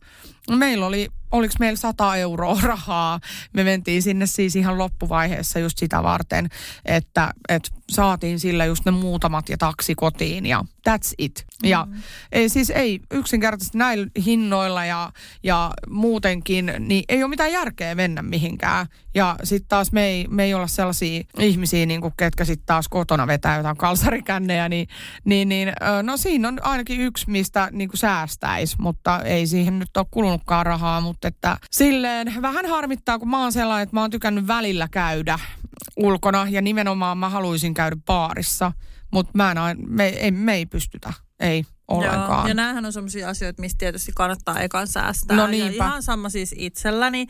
[0.55, 3.19] Meillä oli oliko meillä 100 euroa rahaa.
[3.53, 6.49] Me mentiin sinne siis ihan loppuvaiheessa just sitä varten,
[6.85, 11.45] että, että saatiin sillä just ne muutamat ja taksi kotiin ja that's it.
[11.63, 12.01] Ja mm.
[12.31, 15.11] ei, siis ei yksinkertaisesti näillä hinnoilla ja,
[15.43, 18.87] ja muutenkin, niin ei ole mitään järkeä mennä mihinkään.
[19.15, 22.87] Ja sitten taas me ei, me ei olla sellaisia ihmisiä, niin kuin ketkä sitten taas
[22.87, 24.87] kotona vetää jotain kalsarikännejä, niin,
[25.23, 25.71] niin, niin
[26.03, 30.65] no siinä on ainakin yksi, mistä niin kuin säästäisi, mutta ei siihen nyt ole kulunutkaan
[30.65, 34.87] rahaa, mutta että silleen vähän harmittaa, kun mä oon sellainen, että mä oon tykännyt välillä
[34.91, 35.39] käydä
[35.97, 38.71] ulkona ja nimenomaan mä haluaisin käydä baarissa,
[39.11, 42.39] mutta mä en, me, ei, me ei pystytä, ei ollenkaan.
[42.39, 45.37] Joo, ja näähän on sellaisia asioita, mistä tietysti kannattaa ekan säästää.
[45.37, 45.83] No niinpä.
[45.83, 47.27] Ja ihan sama siis itselläni.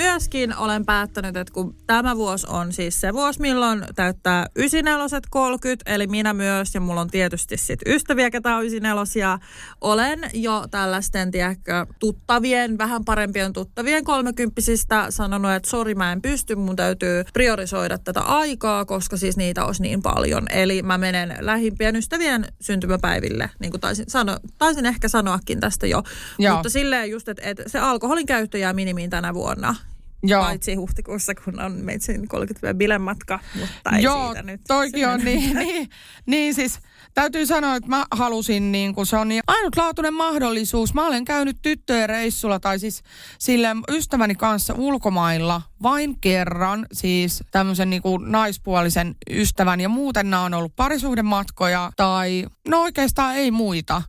[0.00, 5.92] Myöskin olen päättänyt, että kun tämä vuosi on siis se vuosi, milloin täyttää 94 30,
[5.94, 9.38] eli minä myös, ja mulla on tietysti sit ystäviä, ketä on 94
[9.80, 16.54] olen jo tällaisten, tiedätkö, tuttavien, vähän parempien tuttavien kolmekymppisistä sanonut, että sori mä en pysty,
[16.54, 20.46] mun täytyy priorisoida tätä aikaa, koska siis niitä olisi niin paljon.
[20.50, 26.02] Eli mä menen lähimpien ystävien syntymäpäiville, niin kuin taisin, sano, taisin ehkä sanoakin tästä jo.
[26.38, 26.54] Joo.
[26.54, 29.74] Mutta silleen just, että, että se alkoholin käyttö jää minimiin tänä vuonna.
[30.22, 30.42] Joo.
[30.42, 34.60] Paitsi huhtikuussa, kun on meitsin 30 bilematka, mutta ei Joo, siitä nyt.
[34.68, 35.88] toikin on niin, niin,
[36.26, 36.78] niin siis
[37.14, 40.94] täytyy sanoa, että mä halusin, niin kuin se on niin ainutlaatuinen mahdollisuus.
[40.94, 43.02] Mä olen käynyt tyttöjen reissulla tai siis
[43.38, 50.42] sille ystäväni kanssa ulkomailla vain kerran, siis tämmöisen niin kuin naispuolisen ystävän ja muuten nämä
[50.42, 54.02] on ollut parisuhdematkoja tai no oikeastaan ei muita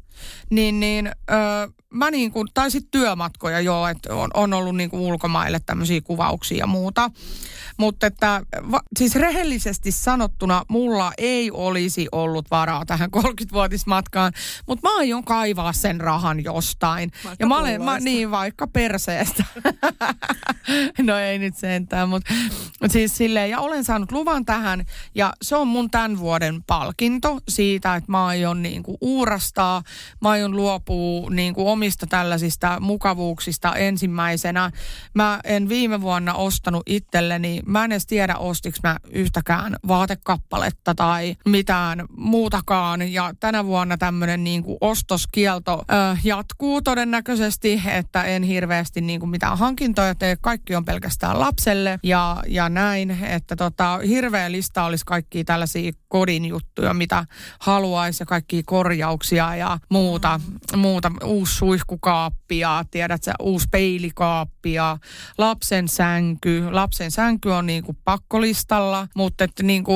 [0.49, 4.89] niin, niin öö, mä niin kuin, tai sitten työmatkoja joo, että on, on ollut niin
[4.89, 7.11] kuin ulkomaille tämmöisiä kuvauksia ja muuta.
[7.77, 8.41] Mutta että
[8.71, 14.33] va, siis rehellisesti sanottuna mulla ei olisi ollut varaa tähän 30-vuotismatkaan,
[14.67, 17.11] mutta mä aion kaivaa sen rahan jostain.
[17.25, 19.43] Vaikka ja mä olen, mä, niin vaikka perseestä.
[21.07, 22.33] no ei nyt sentään, mutta
[22.81, 24.85] mut siis silleen, ja olen saanut luvan tähän,
[25.15, 29.83] ja se on mun tämän vuoden palkinto siitä, että mä aion niinku uurastaa,
[30.21, 34.71] mä aion luopua niinku omista tällaisista mukavuuksista ensimmäisenä.
[35.13, 41.35] Mä en viime vuonna ostanut itselleni, mä en edes tiedä ostiks mä yhtäkään vaatekappaletta tai
[41.45, 49.25] mitään muutakaan, ja tänä vuonna tämmöinen niinku ostoskielto ö, jatkuu todennäköisesti, että en hirveästi niinku
[49.25, 55.05] mitään hankintoja tee, kaikki on pelkästään lapselle ja, ja näin, että tota, hirveä lista olisi
[55.05, 57.25] kaikki tällaisia kodin juttuja, mitä
[57.59, 60.39] haluaisi ja kaikki korjauksia ja muuta,
[60.75, 64.97] muuta uusi suihkukaappi ja tiedät sä, uusi peilikaappi ja
[65.37, 66.71] lapsen sänky.
[66.71, 69.93] Lapsen sänky on niinku pakkolistalla, mutta että niinku,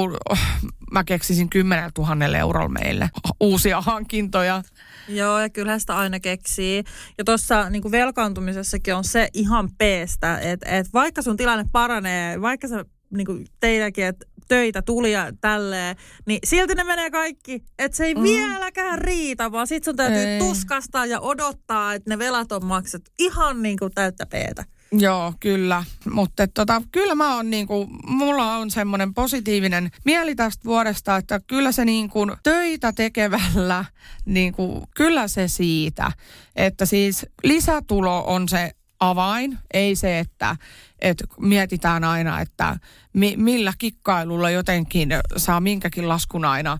[0.99, 4.63] mä keksisin 10 000 eurolla meille uusia hankintoja.
[5.07, 6.83] Joo, ja kyllähän sitä aina keksii.
[7.17, 12.67] Ja tuossa niin velkaantumisessakin on se ihan peestä, että et vaikka sun tilanne paranee, vaikka
[12.67, 17.63] sä niin kuin teidänkin, että töitä tuli ja tälleen, niin silti ne menee kaikki.
[17.79, 18.23] Että se ei mm.
[18.23, 20.39] vieläkään riitä, vaan sit sun täytyy ei.
[20.39, 24.63] tuskastaa ja odottaa, että ne velat on maksettu ihan niin kuin täyttä peetä.
[24.99, 25.83] Joo, kyllä.
[26.11, 31.71] Mutta tota, kyllä mä oon niinku, mulla on semmoinen positiivinen mieli tästä vuodesta, että kyllä
[31.71, 33.85] se niinku töitä tekevällä,
[34.25, 36.11] niinku, kyllä se siitä.
[36.55, 40.55] Että siis lisätulo on se avain, ei se, että
[41.01, 42.77] että mietitään aina, että
[43.15, 46.77] mi, millä kikkailulla jotenkin saa minkäkin laskun aina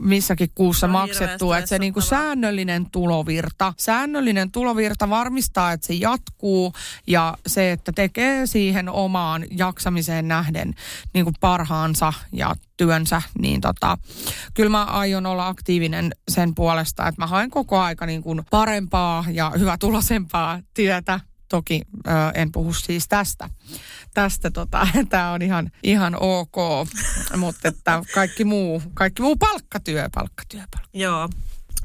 [0.00, 1.58] missäkin kuussa no, maksettua.
[1.58, 6.72] Että se niinku säännöllinen tulovirta, säännöllinen tulovirta varmistaa, että se jatkuu
[7.06, 10.74] ja se, että tekee siihen omaan jaksamiseen nähden
[11.14, 13.98] niinku parhaansa ja työnsä, niin tota,
[14.54, 19.24] kyllä mä aion olla aktiivinen sen puolesta, että mä haen koko aika niin kuin parempaa
[19.32, 23.50] ja hyvä tulosempaa työtä Toki ö, en puhu siis tästä.
[24.14, 26.56] Tästä tota, tämä on ihan, ihan ok,
[27.36, 31.00] mutta että kaikki muu, kaikki muu palkkatyö, palkkatyö, palkkatyö.
[31.00, 31.28] Joo,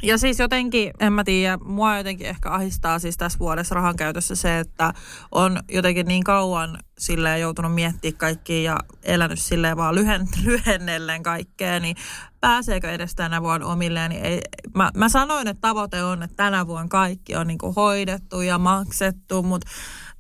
[0.04, 4.36] ja siis jotenkin, en mä tiedä, mua jotenkin ehkä ahistaa siis tässä vuodessa rahan käytössä
[4.36, 4.94] se, että
[5.32, 11.80] on jotenkin niin kauan silleen joutunut miettimään kaikkia ja elänyt silleen vaan lyhen, lyhennellen kaikkea,
[11.80, 11.96] niin
[12.42, 14.42] pääseekö edes tänä vuonna omilleen, niin ei,
[14.76, 19.44] mä, mä sanoin, että tavoite on, että tänä vuonna kaikki on niinku hoidettu ja maksettu,
[19.44, 19.72] mutta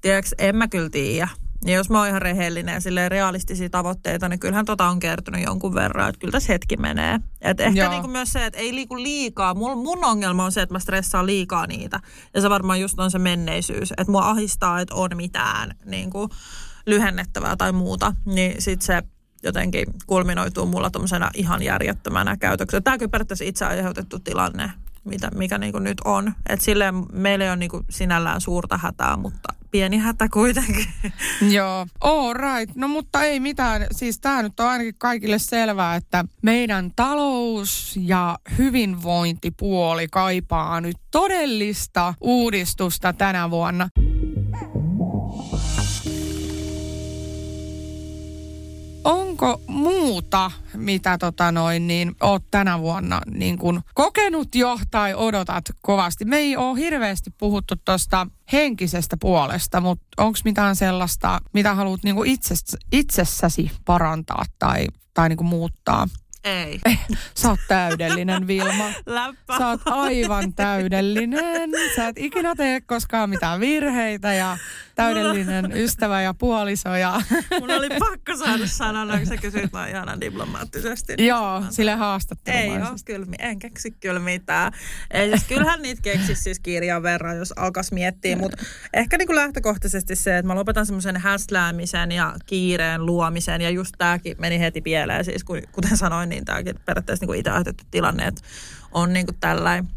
[0.01, 1.27] tiedätkö, en mä kyllä tiedä.
[1.65, 5.43] Ja jos mä oon ihan rehellinen ja silleen realistisia tavoitteita, niin kyllähän tota on kertynyt
[5.43, 7.19] jonkun verran, että kyllä tässä hetki menee.
[7.41, 9.53] Et ehkä niinku myös se, että ei liiku liikaa.
[9.53, 11.99] Mun, mun ongelma on se, että mä stressaan liikaa niitä.
[12.33, 16.29] Ja se varmaan just on se menneisyys, että mua ahistaa, että on mitään niinku
[16.85, 18.13] lyhennettävää tai muuta.
[18.25, 19.03] Niin sit se
[19.43, 22.81] jotenkin kulminoituu mulla tuommoisena ihan järjettömänä käytöksenä.
[22.81, 24.71] Tämä on kyllä periaatteessa itse aiheutettu tilanne,
[25.03, 26.33] mitä, mikä niin nyt on.
[26.49, 30.85] Et silleen meillä ei ole niin sinällään suurta hätää, mutta pieni hätä kuitenkin.
[31.55, 32.75] Joo, all right.
[32.75, 33.87] No mutta ei mitään.
[33.91, 42.13] Siis tämä nyt on ainakin kaikille selvää, että meidän talous ja hyvinvointipuoli kaipaa nyt todellista
[42.21, 43.89] uudistusta tänä vuonna.
[49.43, 55.65] onko muuta, mitä tota noin, niin oot tänä vuonna niin kun kokenut jo tai odotat
[55.81, 56.25] kovasti?
[56.25, 62.15] Me ei ole hirveästi puhuttu tuosta henkisestä puolesta, mutta onko mitään sellaista, mitä haluat niin
[62.91, 66.07] itsessäsi parantaa tai, tai niin muuttaa?
[66.43, 66.79] Ei.
[67.35, 68.83] Sä oot täydellinen, Vilma.
[69.05, 69.57] Läppä.
[69.57, 71.69] Sä oot aivan täydellinen.
[71.95, 74.57] Sä et ikinä tee koskaan mitään virheitä ja
[74.95, 76.95] täydellinen ystävä ja puoliso.
[76.95, 77.21] Ja...
[77.59, 81.13] Mun oli pakko saada sanoa, kun sä kysyit noin ihanan diplomaattisesti.
[81.17, 83.11] Joo, sille haastattelumaisesti.
[83.11, 84.71] Ei ole kyllä, en keksi kyllä mitään.
[85.11, 88.57] Ei, siis kyllähän niitä keksisi siis kirjan verran, jos alkas miettiä, mutta
[88.93, 93.95] ehkä niin kuin lähtökohtaisesti se, että mä lopetan semmoisen häsläämisen ja kiireen luomisen ja just
[93.97, 98.41] tääkin meni heti pieleen, siis kuten sanoin, niin tämäkin periaatteessa niin itse ajatettu tilanne, että
[98.91, 99.87] on niin kuin tällainen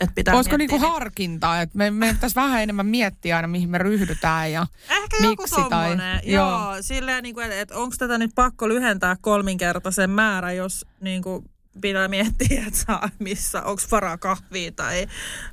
[0.00, 3.78] että pitää Olisiko niinku harkintaa, että me, me pitäisi vähän enemmän miettiä aina, mihin me
[3.78, 5.60] ryhdytään ja Ehkä miksi.
[5.60, 10.10] Joku tai, joo, joo, silleen, niin kuin, että, että onko tätä nyt pakko lyhentää kolminkertaisen
[10.10, 11.44] määrä, jos niin kuin,
[11.80, 15.06] pitää miettiä, että saa missä, onko varaa kahvia tai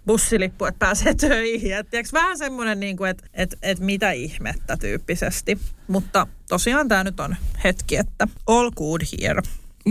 [0.06, 1.76] bussilippu, että pääsee töihin.
[1.78, 5.60] Et, tiiäks, vähän semmoinen, niin kuin, että että että mitä ihmettä tyyppisesti.
[5.88, 9.42] Mutta tosiaan tämä nyt on hetki, että all good here.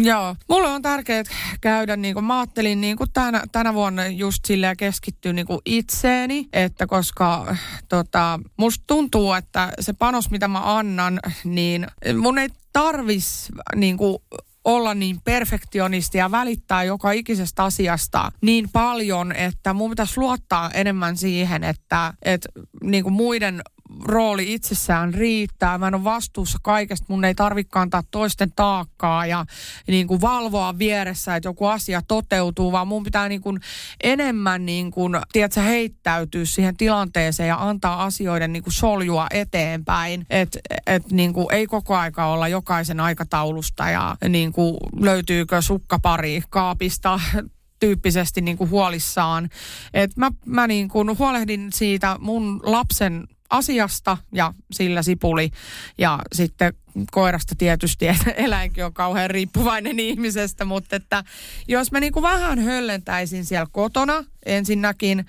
[0.02, 1.22] Joo, mulle on tärkeää
[1.60, 5.60] käydä, niin kuin mä ajattelin niin kuin tänä, tänä vuonna just silleen keskittyä niin kuin
[5.64, 7.56] itseeni, että koska
[7.88, 11.86] tota, musta tuntuu, että se panos, mitä mä annan, niin
[12.20, 14.18] mun ei tarvis niin kuin
[14.64, 21.16] olla niin perfektionisti ja välittää joka ikisestä asiasta niin paljon, että mun pitäisi luottaa enemmän
[21.16, 22.48] siihen, että, että
[22.82, 23.62] niin kuin muiden
[24.04, 25.78] rooli itsessään riittää.
[25.78, 27.06] Mä en ole vastuussa kaikesta.
[27.08, 29.44] Mun ei tarvitse kantaa toisten taakkaa ja
[29.88, 33.60] niin kuin valvoa vieressä, että joku asia toteutuu, vaan mun pitää niin kuin
[34.02, 40.26] enemmän niin kuin, tiedätkö, heittäytyä siihen tilanteeseen ja antaa asioiden niin kuin soljua eteenpäin.
[40.30, 46.42] Että et niin kuin ei koko aika olla jokaisen aikataulusta ja niin kuin löytyykö sukkapari
[46.50, 47.20] kaapista
[47.80, 49.48] tyyppisesti niin kuin huolissaan.
[49.94, 55.50] Et mä mä niin kuin huolehdin siitä mun lapsen asiasta ja sillä sipuli.
[55.98, 56.74] Ja sitten
[57.10, 61.24] koirasta tietysti, että eläinkin on kauhean riippuvainen ihmisestä, mutta että
[61.68, 65.26] jos mä niin kuin vähän höllentäisin siellä kotona ensinnäkin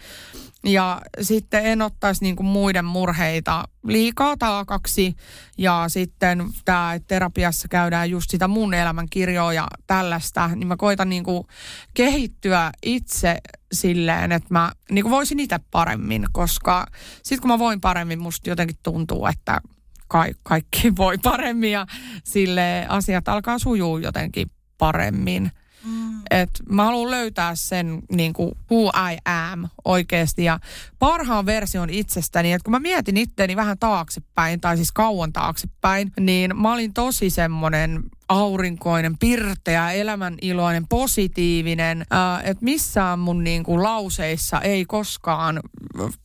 [0.64, 5.16] ja sitten en ottaisi niin kuin muiden murheita liikaa taakaksi.
[5.58, 11.10] Ja sitten tämä, terapiassa käydään just sitä mun elämän kirjoa ja tällaista, niin mä koitan
[11.10, 11.48] niin kuin
[11.94, 13.38] kehittyä itse
[13.72, 16.86] silleen, että mä niin kuin voisin itse paremmin, koska
[17.24, 19.62] sitten kun mä voin paremmin, musta jotenkin tuntuu, että
[20.08, 21.88] ka- kaikki voi paremmin ja
[22.24, 25.52] sille asiat alkaa sujuu jotenkin paremmin.
[25.84, 26.22] Mm.
[26.32, 30.60] Et mä haluan löytää sen niin kuin who I am oikeasti ja
[31.00, 32.54] parhaan version itsestäni.
[32.54, 37.30] Että kun mä mietin itteeni vähän taaksepäin, tai siis kauan taaksepäin, niin mä olin tosi
[37.30, 42.06] semmoinen aurinkoinen, pirteä, elämäniloinen, positiivinen.
[42.44, 45.60] Että missään mun niin kuin, lauseissa ei koskaan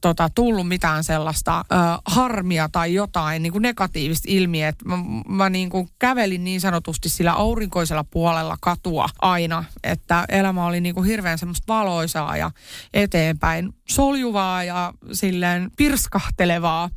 [0.01, 4.73] tota, tullut mitään sellaista äh, harmia tai jotain niin kuin negatiivista ilmiä.
[4.85, 4.99] Mä,
[5.29, 10.95] mä niin kuin, kävelin niin sanotusti sillä aurinkoisella puolella katua aina, että elämä oli niin
[10.95, 12.51] kuin, hirveän semmoista valoisaa ja
[12.95, 16.91] eteenpäin soljuvaa ja silleen pirskahtelevaa,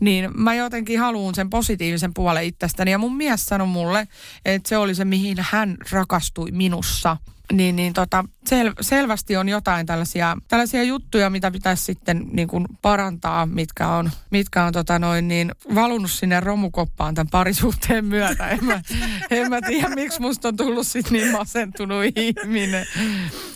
[0.00, 2.90] niin mä jotenkin haluan sen positiivisen puolen itsestäni.
[2.90, 4.08] Ja mun mies sanoi mulle,
[4.44, 7.16] että se oli se, mihin hän rakastui minussa.
[7.52, 12.66] Niin, niin tota, sel, selvästi on jotain tällaisia, tällaisia juttuja, mitä pitäisi sitten niin kuin
[12.82, 18.48] parantaa, mitkä on, mitkä on tota noin, niin valunut sinne romukoppaan tämän parisuhteen myötä.
[18.48, 18.82] En mä,
[19.30, 22.86] en mä tiedä, miksi musta on tullut sitten niin masentunut ihminen.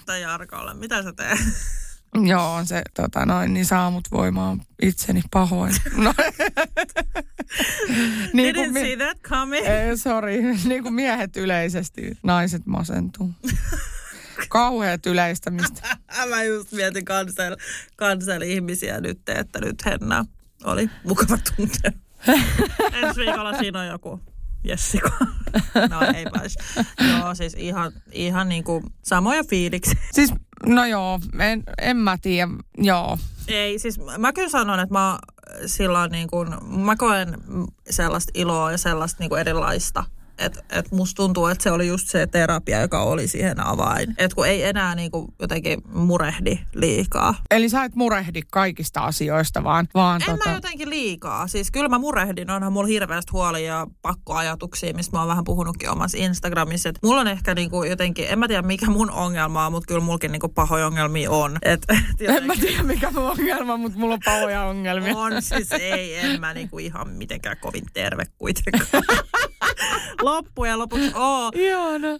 [0.07, 1.39] Tai Jarkolle, mitä sä teet?
[2.15, 5.75] Joo, on se tota noin, niin saa mut voimaan itseni pahoin.
[5.97, 6.15] No.
[8.33, 9.67] niin Didn't see that coming.
[9.67, 10.43] Ei, sorry.
[10.69, 13.31] niin kuin miehet yleisesti, naiset masentuu.
[14.49, 15.97] Kauheat yleistämistä.
[16.29, 17.57] Mä just mietin kansel,
[17.97, 20.27] kansel ihmisiä nyt, että nyt Henna
[20.65, 21.93] oli mukava tuntea.
[22.93, 24.21] Ensi viikolla siinä on joku
[24.65, 25.11] Jessica.
[25.91, 26.57] No ei vais.
[27.09, 29.99] Joo, siis ihan, ihan niin kuin samoja fiiliksi.
[30.13, 30.35] Siis,
[30.67, 33.19] no joo, en, en mä tiedä, joo.
[33.49, 35.19] Ei, siis mä kyllä sanon, että mä
[35.67, 36.49] silloin niin kuin,
[36.81, 37.39] mä koen
[37.91, 40.05] sellaista iloa ja sellaista niin kuin erilaista–
[40.45, 44.14] että et musta tuntuu, että se oli just se terapia, joka oli siihen avain.
[44.18, 47.34] Että kun ei enää niinku jotenkin murehdi liikaa.
[47.51, 49.88] Eli sä et murehdi kaikista asioista, vaan...
[49.95, 50.49] vaan en tota...
[50.49, 51.47] mä jotenkin liikaa.
[51.47, 55.90] Siis kyllä mä murehdin, onhan mulla hirveästi huolia ja pakkoajatuksia, mistä mä oon vähän puhunutkin
[55.90, 56.88] omassa Instagramissa.
[56.88, 60.01] Et mulla on ehkä niinku jotenkin, en mä tiedä mikä mun ongelma on, mutta kyllä
[60.01, 61.59] mullakin niinku pahoja ongelmia on.
[61.62, 62.36] Et, jotenkin...
[62.36, 65.16] En mä tiedä mikä mun ongelma, mutta mulla on pahoja ongelmia.
[65.16, 69.05] On siis, ei, en mä niinku ihan mitenkään kovin terve kuitenkaan.
[70.35, 71.51] loppujen lopuksi oo.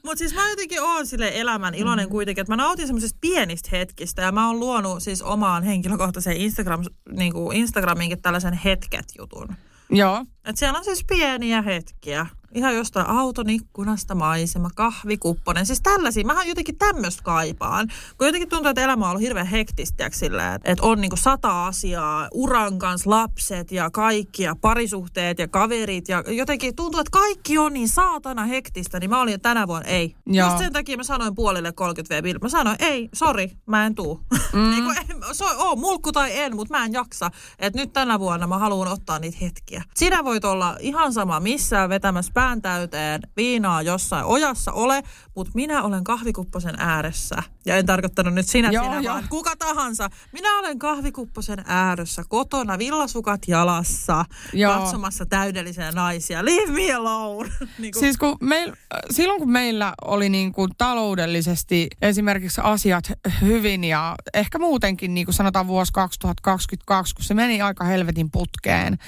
[0.05, 2.11] Mutta siis mä jotenkin oon sille elämän iloinen mm.
[2.11, 6.85] kuitenkin, että mä nautin semmoisesta pienistä hetkistä ja mä oon luonut siis omaan henkilökohtaiseen Instagram,
[7.13, 9.49] niin kuin Instagraminkin tällaisen hetket-jutun.
[9.91, 10.25] Joo.
[10.45, 15.67] Et siellä on siis pieniä hetkiä ihan jostain auton ikkunasta maisema, kahvikupponen.
[15.67, 16.25] Siis tällaisia.
[16.25, 17.89] Mähän jotenkin tämmöistä kaipaan.
[18.19, 22.29] Kun jotenkin tuntuu, että elämä on ollut hirveän hektistä silleen, että on niinku sata asiaa,
[22.33, 26.09] uran kanssa lapset ja kaikki ja parisuhteet ja kaverit.
[26.09, 29.01] Ja jotenkin tuntuu, että kaikki on niin saatana hektistä.
[29.01, 30.15] Niin mä olin tänä vuonna ei.
[30.27, 30.49] Joo.
[30.49, 34.21] Just sen takia mä sanoin puolille 30 v Mä sanoin, ei, sori, mä en tuu.
[34.53, 34.71] Mm.
[34.71, 34.97] niin kuin,
[35.33, 37.31] so, oo, mulkku tai en, mutta mä en jaksa.
[37.59, 39.83] Että nyt tänä vuonna mä haluan ottaa niitä hetkiä.
[39.95, 45.03] Sinä voit olla ihan sama missään vetämässä pään täyteen viinaa jossain ojassa ole,
[45.37, 47.43] mutta minä olen kahvikupposen ääressä.
[47.67, 49.15] Ja en tarkoittanut nyt sinä, joo, sinä joo.
[49.15, 50.11] vaan kuka tahansa.
[50.33, 54.75] Minä olen kahvikupposen ääressä kotona, villasukat jalassa, joo.
[54.75, 56.45] katsomassa täydellisiä naisia.
[56.45, 57.51] Leave me alone.
[57.79, 58.01] niin kuin.
[58.01, 58.73] Siis kun meil,
[59.11, 65.35] silloin kun meillä oli niin kuin taloudellisesti esimerkiksi asiat hyvin ja ehkä muutenkin niin kuin
[65.35, 68.99] sanotaan vuosi 2022, kun se meni aika helvetin putkeen,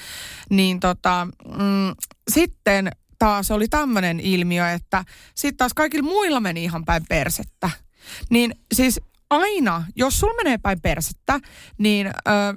[0.49, 1.95] niin tota, mm,
[2.31, 5.05] sitten taas oli tämmöinen ilmiö, että
[5.35, 7.69] sitten taas kaikilla muilla meni ihan päin persettä.
[8.29, 11.39] Niin siis aina, jos sul menee päin persettä,
[11.77, 12.11] niin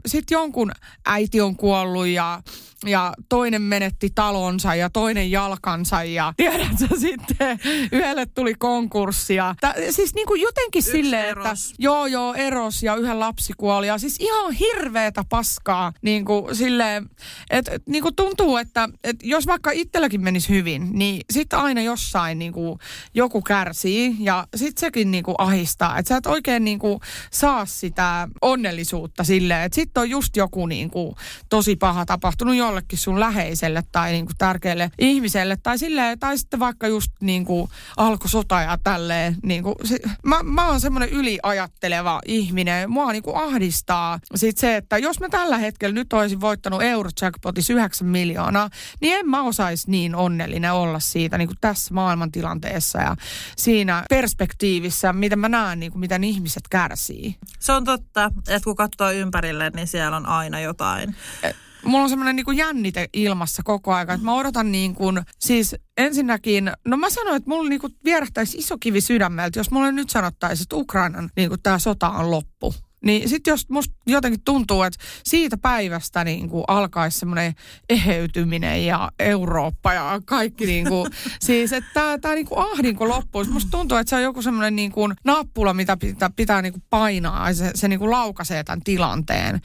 [0.07, 0.73] sitten jonkun
[1.07, 2.43] äiti on kuollut ja,
[2.87, 7.59] ja toinen menetti talonsa ja toinen jalkansa ja tiedätkö sitten
[7.93, 9.55] yhdelle tuli konkurssia.
[9.61, 11.47] Tä, siis niin kuin jotenkin Yksi silleen, eros.
[11.47, 16.57] että joo joo eros ja yhden lapsi kuoli ja siis ihan hirveetä paskaa niin kuin
[16.57, 17.11] silleen,
[17.51, 21.81] että et, niin kuin tuntuu, että et jos vaikka itselläkin menisi hyvin, niin sitten aina
[21.81, 22.79] jossain niin kuin
[23.15, 27.01] joku kärsii ja sitten sekin niin kuin ahistaa, että sä et oikein niin kuin
[27.31, 31.15] saa sitä onnellisuutta silleen, että sitten on just joku niin kuin
[31.49, 36.61] tosi paha tapahtunut jollekin sun läheiselle tai niin kuin tärkeälle ihmiselle tai silleen, tai sitten
[36.61, 39.37] vaikka just niin kuin alkoi sota ja tälleen.
[39.43, 39.75] Niin kuin,
[40.23, 42.91] mä, mä oon semmoinen yliajatteleva ihminen.
[42.91, 47.73] Mua niin kuin ahdistaa sit se, että jos mä tällä hetkellä nyt olisin voittanut Eurojackpotissa
[47.73, 53.17] 9 miljoonaa, niin en mä osaisi niin onnellinen olla siitä niin kuin tässä maailmantilanteessa ja
[53.57, 57.37] siinä perspektiivissä, miten mä näen, niin kuin, miten ihmiset kärsii.
[57.61, 61.17] Se on totta, että kun katsoo ympärille, niin siellä on aina jotain.
[61.43, 65.77] Et, mulla on semmoinen niin jännite ilmassa koko ajan, että mä odotan niin kuin, siis
[65.97, 70.11] ensinnäkin, no mä sanoin, että mulla niin kuin vierähtäisi iso kivi sydämeltä, jos mulle nyt
[70.11, 72.75] sanottaisiin, että Ukrainan niin kuin tämä sota on loppu.
[73.05, 77.55] Niin sitten jos musta jotenkin tuntuu, että siitä päivästä niin kuin alkaisi semmoinen
[77.89, 83.51] eheytyminen ja Eurooppa ja kaikki niin kuin, siis että tämä, tämä niin kuin ahdinko loppuisi.
[83.51, 86.83] Musta tuntuu, että se on joku semmoinen niin kuin nappula, mitä pitää, pitää niin kuin
[86.91, 89.61] painaa ja se, se niin kuin laukaisee tämän tilanteen.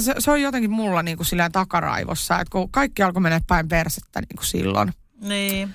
[0.00, 3.68] Se, se on jotenkin mulla niin kuin silleen takaraivossa, että kun kaikki alkoi mennä päin
[3.68, 4.92] persettä niin kuin silloin.
[5.20, 5.74] Niin.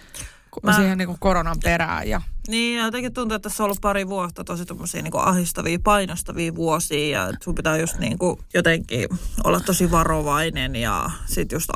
[0.63, 0.73] Mä...
[0.73, 4.43] Siihen niin kuin koronan perään ja niin, jotenkin tuntuu, että tässä on ollut pari vuotta
[4.43, 9.09] tosi tommosia niin ahistavia, painostavia vuosia ja sun pitää just niin kuin jotenkin
[9.43, 11.69] olla tosi varovainen ja sit just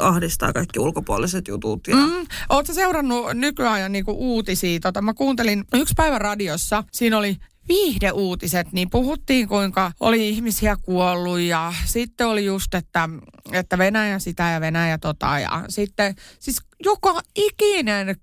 [0.00, 1.88] ahdistaa kaikki ulkopuoliset jutut.
[1.88, 1.96] Ja...
[1.96, 4.80] Mm, Oletko seurannut nykyajan niin kuin uutisia?
[4.80, 7.36] Tota, mä kuuntelin yksi päivä radiossa, siinä oli
[7.68, 13.08] viihdeuutiset, niin puhuttiin kuinka oli ihmisiä kuollut ja sitten oli just, että,
[13.52, 18.16] että Venäjä sitä ja Venäjä tota ja sitten siis joka ikinen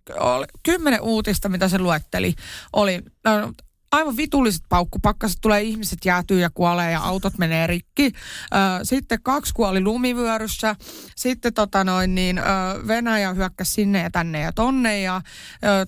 [0.64, 2.34] kymmenen uutista, mitä se luetteli,
[2.74, 3.53] oli no,
[3.92, 8.12] aivan vitulliset paukkupakkaset, tulee ihmiset jäätyy ja kuolee ja autot menee rikki.
[8.84, 10.76] Sitten kaksi kuoli lumivyöryssä.
[11.16, 12.42] Sitten tota noin, niin,
[12.88, 15.22] Venäjä hyökkäsi sinne ja tänne ja tonne ja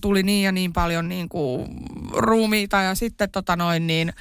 [0.02, 1.68] tuli niin ja niin paljon niin kuin,
[2.12, 4.14] ruumiita ja sitten tota noin, niin,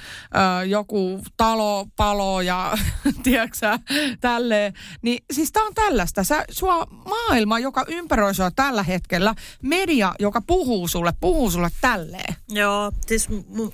[0.67, 2.77] joku talo palo ja
[3.23, 3.79] tiedätkö
[4.21, 4.73] tälleen.
[5.01, 6.23] Niin siis tää on tällaista.
[6.23, 12.35] Sä, sua maailma, joka ympäröi sua tällä hetkellä, media, joka puhuu sulle, puhuu sulle tälleen.
[12.49, 13.29] Joo, siis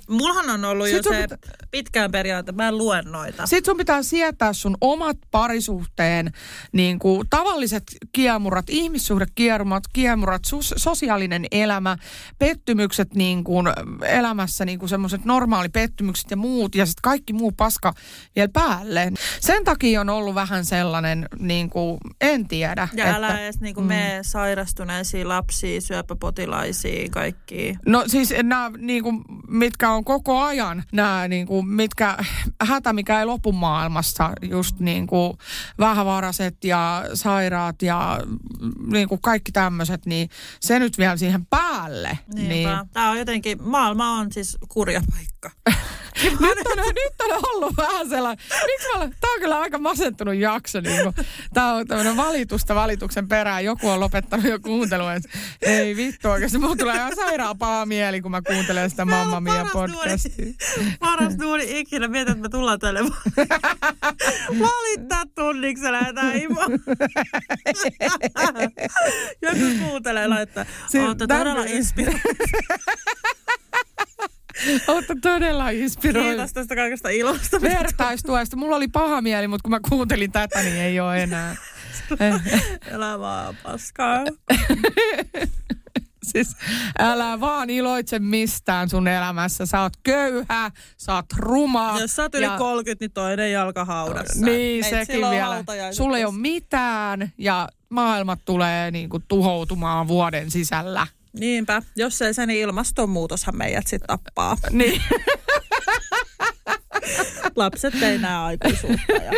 [0.08, 1.38] mullahan on ollut Sit jo se pitä...
[1.70, 3.46] pitkään periaate, mä en lue noita.
[3.46, 6.32] Sitten sun pitää sietää sun omat parisuhteen
[6.72, 7.82] niin kuin tavalliset
[8.12, 11.96] kiemurat, ihmissuhdekiemurat, kiemurat, sus, sosiaalinen elämä,
[12.38, 13.66] pettymykset niin kuin
[14.04, 17.94] elämässä, niin kuin semmoiset normaali pettymykset ja muut ja sitten kaikki muu paska
[18.36, 19.12] vielä päälle.
[19.40, 22.88] Sen takia on ollut vähän sellainen, niin kuin, en tiedä.
[22.92, 23.88] Ja että, älä edes niin kuin mm.
[23.88, 27.78] mene sairastuneisiin lapsiin, syöpäpotilaisiin, kaikkiin.
[27.86, 32.16] No siis nämä, niin kuin, mitkä on koko ajan nämä, niin kuin, mitkä,
[32.62, 35.32] hätä mikä ei lopu maailmassa, just niin kuin
[35.78, 38.20] vähävaraset ja sairaat ja
[38.86, 40.30] niin kuin kaikki tämmöiset, niin
[40.60, 42.18] se nyt vielä siihen päälle.
[42.34, 42.54] Niinpä.
[42.54, 42.88] Niin.
[42.92, 45.50] Tämä on jotenkin, maailma on siis kurja paikka.
[46.24, 50.34] nyt, on, nyt on ollut vähän sellainen, miksi mä olen, tämä on kyllä aika masentunut
[50.34, 50.80] jakso.
[50.80, 53.64] Niin kuin, tämä on tämmöinen valitusta valituksen perään.
[53.64, 55.28] Joku on lopettanut jo kuuntelua, että
[55.62, 56.58] ei vittu oikeasti.
[56.58, 60.54] Mulla tulee ihan sairaan paha mieli, kun mä kuuntelen sitä Mamma Mia podcastia.
[61.00, 62.08] Paras duuni ikinä.
[62.08, 63.00] Mietin, että me tullaan tälle
[64.64, 66.60] valittaa tunniksella jotain imo.
[69.42, 70.64] Joku kuuntelee laittaa.
[71.04, 72.20] Olette todella inspiroitu.
[74.88, 76.28] Olette todella inspiroitu.
[76.28, 77.60] Kiitos tästä kaikesta ilosta.
[77.60, 78.56] Vertaistuesta.
[78.56, 81.56] Mulla oli paha mieli, mutta kun mä kuuntelin tätä, niin ei ole enää.
[82.94, 84.24] Elämä on paskaa.
[86.32, 86.56] siis
[86.98, 89.66] älä vaan iloitse mistään sun elämässä.
[89.66, 91.96] Sä oot köyhä, sä oot ruma.
[92.00, 92.58] Jos sä oot yli ja...
[92.58, 94.44] 30, niin toinen jalka haudassa.
[94.44, 95.64] Niin, Meit sekin vielä.
[95.92, 101.06] Sulla ei ole mitään ja maailmat tulee niin kuin tuhoutumaan vuoden sisällä.
[101.32, 101.82] Niinpä.
[101.96, 104.56] Jos ei se, niin ilmastonmuutoshan meidät sitten tappaa.
[104.70, 105.02] niin.
[107.56, 109.12] Lapset ei näe aikuisuutta.
[109.12, 109.32] Ja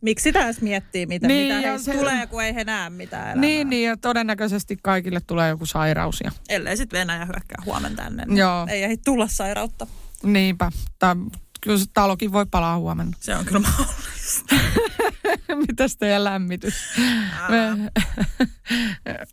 [0.00, 1.92] miksi sitä edes miettii, mitä, niin, mitä se...
[1.92, 3.40] tulee, kun ei he näe mitään elämää.
[3.40, 6.20] Niin, niin, ja todennäköisesti kaikille tulee joku sairaus.
[6.24, 6.30] Ja...
[6.48, 8.66] Ellei sitten Venäjä hyökkää huomenna tänne, niin Joo.
[8.70, 9.86] ei ehdi tulla sairautta.
[10.22, 10.72] Niinpä.
[10.98, 11.14] Tai
[11.60, 13.16] kyllä se talokin voi palaa huomenna.
[13.20, 14.56] Se on kyllä mahdollista.
[15.68, 16.74] Mitäs teidän lämmitys?
[17.48, 17.90] Me,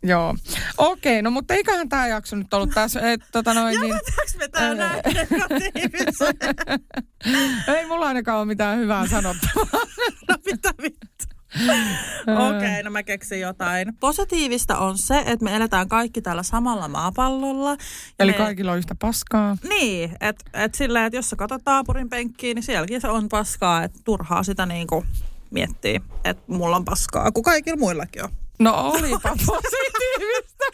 [0.10, 0.34] joo.
[0.78, 3.12] Okei, no mutta eiköhän tämä jakso nyt ollut tässä.
[3.12, 3.94] Et, tota noin, niin,
[4.38, 5.02] me tää näin
[7.76, 9.82] Ei mulla ainakaan ole mitään hyvää sanottavaa.
[10.28, 11.07] no mitä vittu.
[12.48, 13.94] Okei, okay, no mä keksin jotain.
[14.00, 17.76] Positiivista on se, että me eletään kaikki tällä samalla maapallolla.
[18.18, 18.38] Eli me...
[18.38, 19.56] kaikilla on yhtä paskaa.
[19.68, 23.84] Niin, että et silleen, että jos sä katsot naapurin penkkiin, niin sielläkin se on paskaa,
[23.84, 25.04] että turhaa sitä niinku
[25.50, 28.30] miettiä, että mulla on paskaa, kun kaikilla muillakin on.
[28.58, 30.64] No olipa positiivista.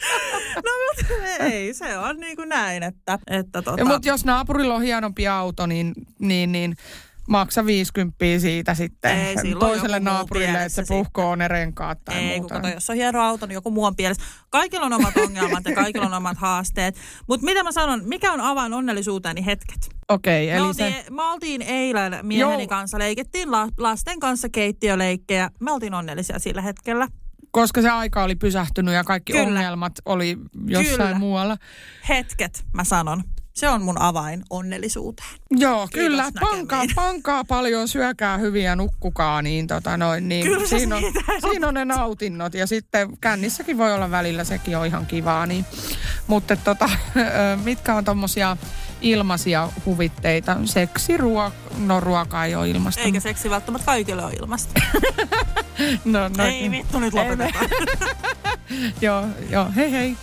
[0.55, 3.19] no mutta ei, se on niin kuin näin, että...
[3.27, 3.85] että tota...
[3.85, 6.75] Mutta jos naapurilla on hienompi auto, niin, niin, niin
[7.29, 12.53] maksa 50 siitä sitten Ei, toiselle naapurille, että se puhkoo ne renkaat tai Ei, muuta.
[12.53, 14.23] kun kato, jos on hieno auto, niin joku muu on pielessä.
[14.49, 16.95] Kaikilla on omat ongelmat ja kaikilla on omat haasteet.
[17.27, 19.89] Mutta mitä mä sanon, mikä on avain onnellisuuteeni hetket?
[20.09, 21.05] Okei, okay, me eli oltiin, se...
[21.11, 22.67] Me oltiin eilen mieheni Joo.
[22.67, 25.49] kanssa, leikittiin la, lasten kanssa keittiöleikkejä.
[25.59, 27.07] Me oltiin onnellisia sillä hetkellä.
[27.51, 29.47] Koska se aika oli pysähtynyt ja kaikki Kyllä.
[29.47, 31.19] ongelmat oli jossain Kyllä.
[31.19, 31.57] muualla.
[32.09, 33.23] Hetket, mä sanon.
[33.55, 35.29] Se on mun avain onnellisuuteen.
[35.51, 36.23] Joo, Kiitos kyllä.
[36.23, 36.57] näkemiin.
[36.57, 41.03] Pankaa, pankaa paljon, syökää hyviä, nukkukaa, niin, tota noin, niin Kyllä siinä, on,
[41.49, 42.53] siinä on ne nautinnot.
[42.53, 45.45] Ja sitten kännissäkin voi olla välillä, sekin on ihan kivaa.
[45.45, 45.65] Niin.
[46.27, 46.89] Mutta tota,
[47.63, 48.57] mitkä on tommosia
[49.01, 50.57] ilmaisia huvitteita?
[50.65, 53.01] Seksi, ruoka, no ruoka ei ole ilmasta.
[53.01, 54.81] Eikä seksi välttämättä kaikille ole ilmasta.
[56.05, 57.69] No, no, Ei vittu, nyt lopetetaan.
[59.01, 60.15] Joo, joo, hei hei.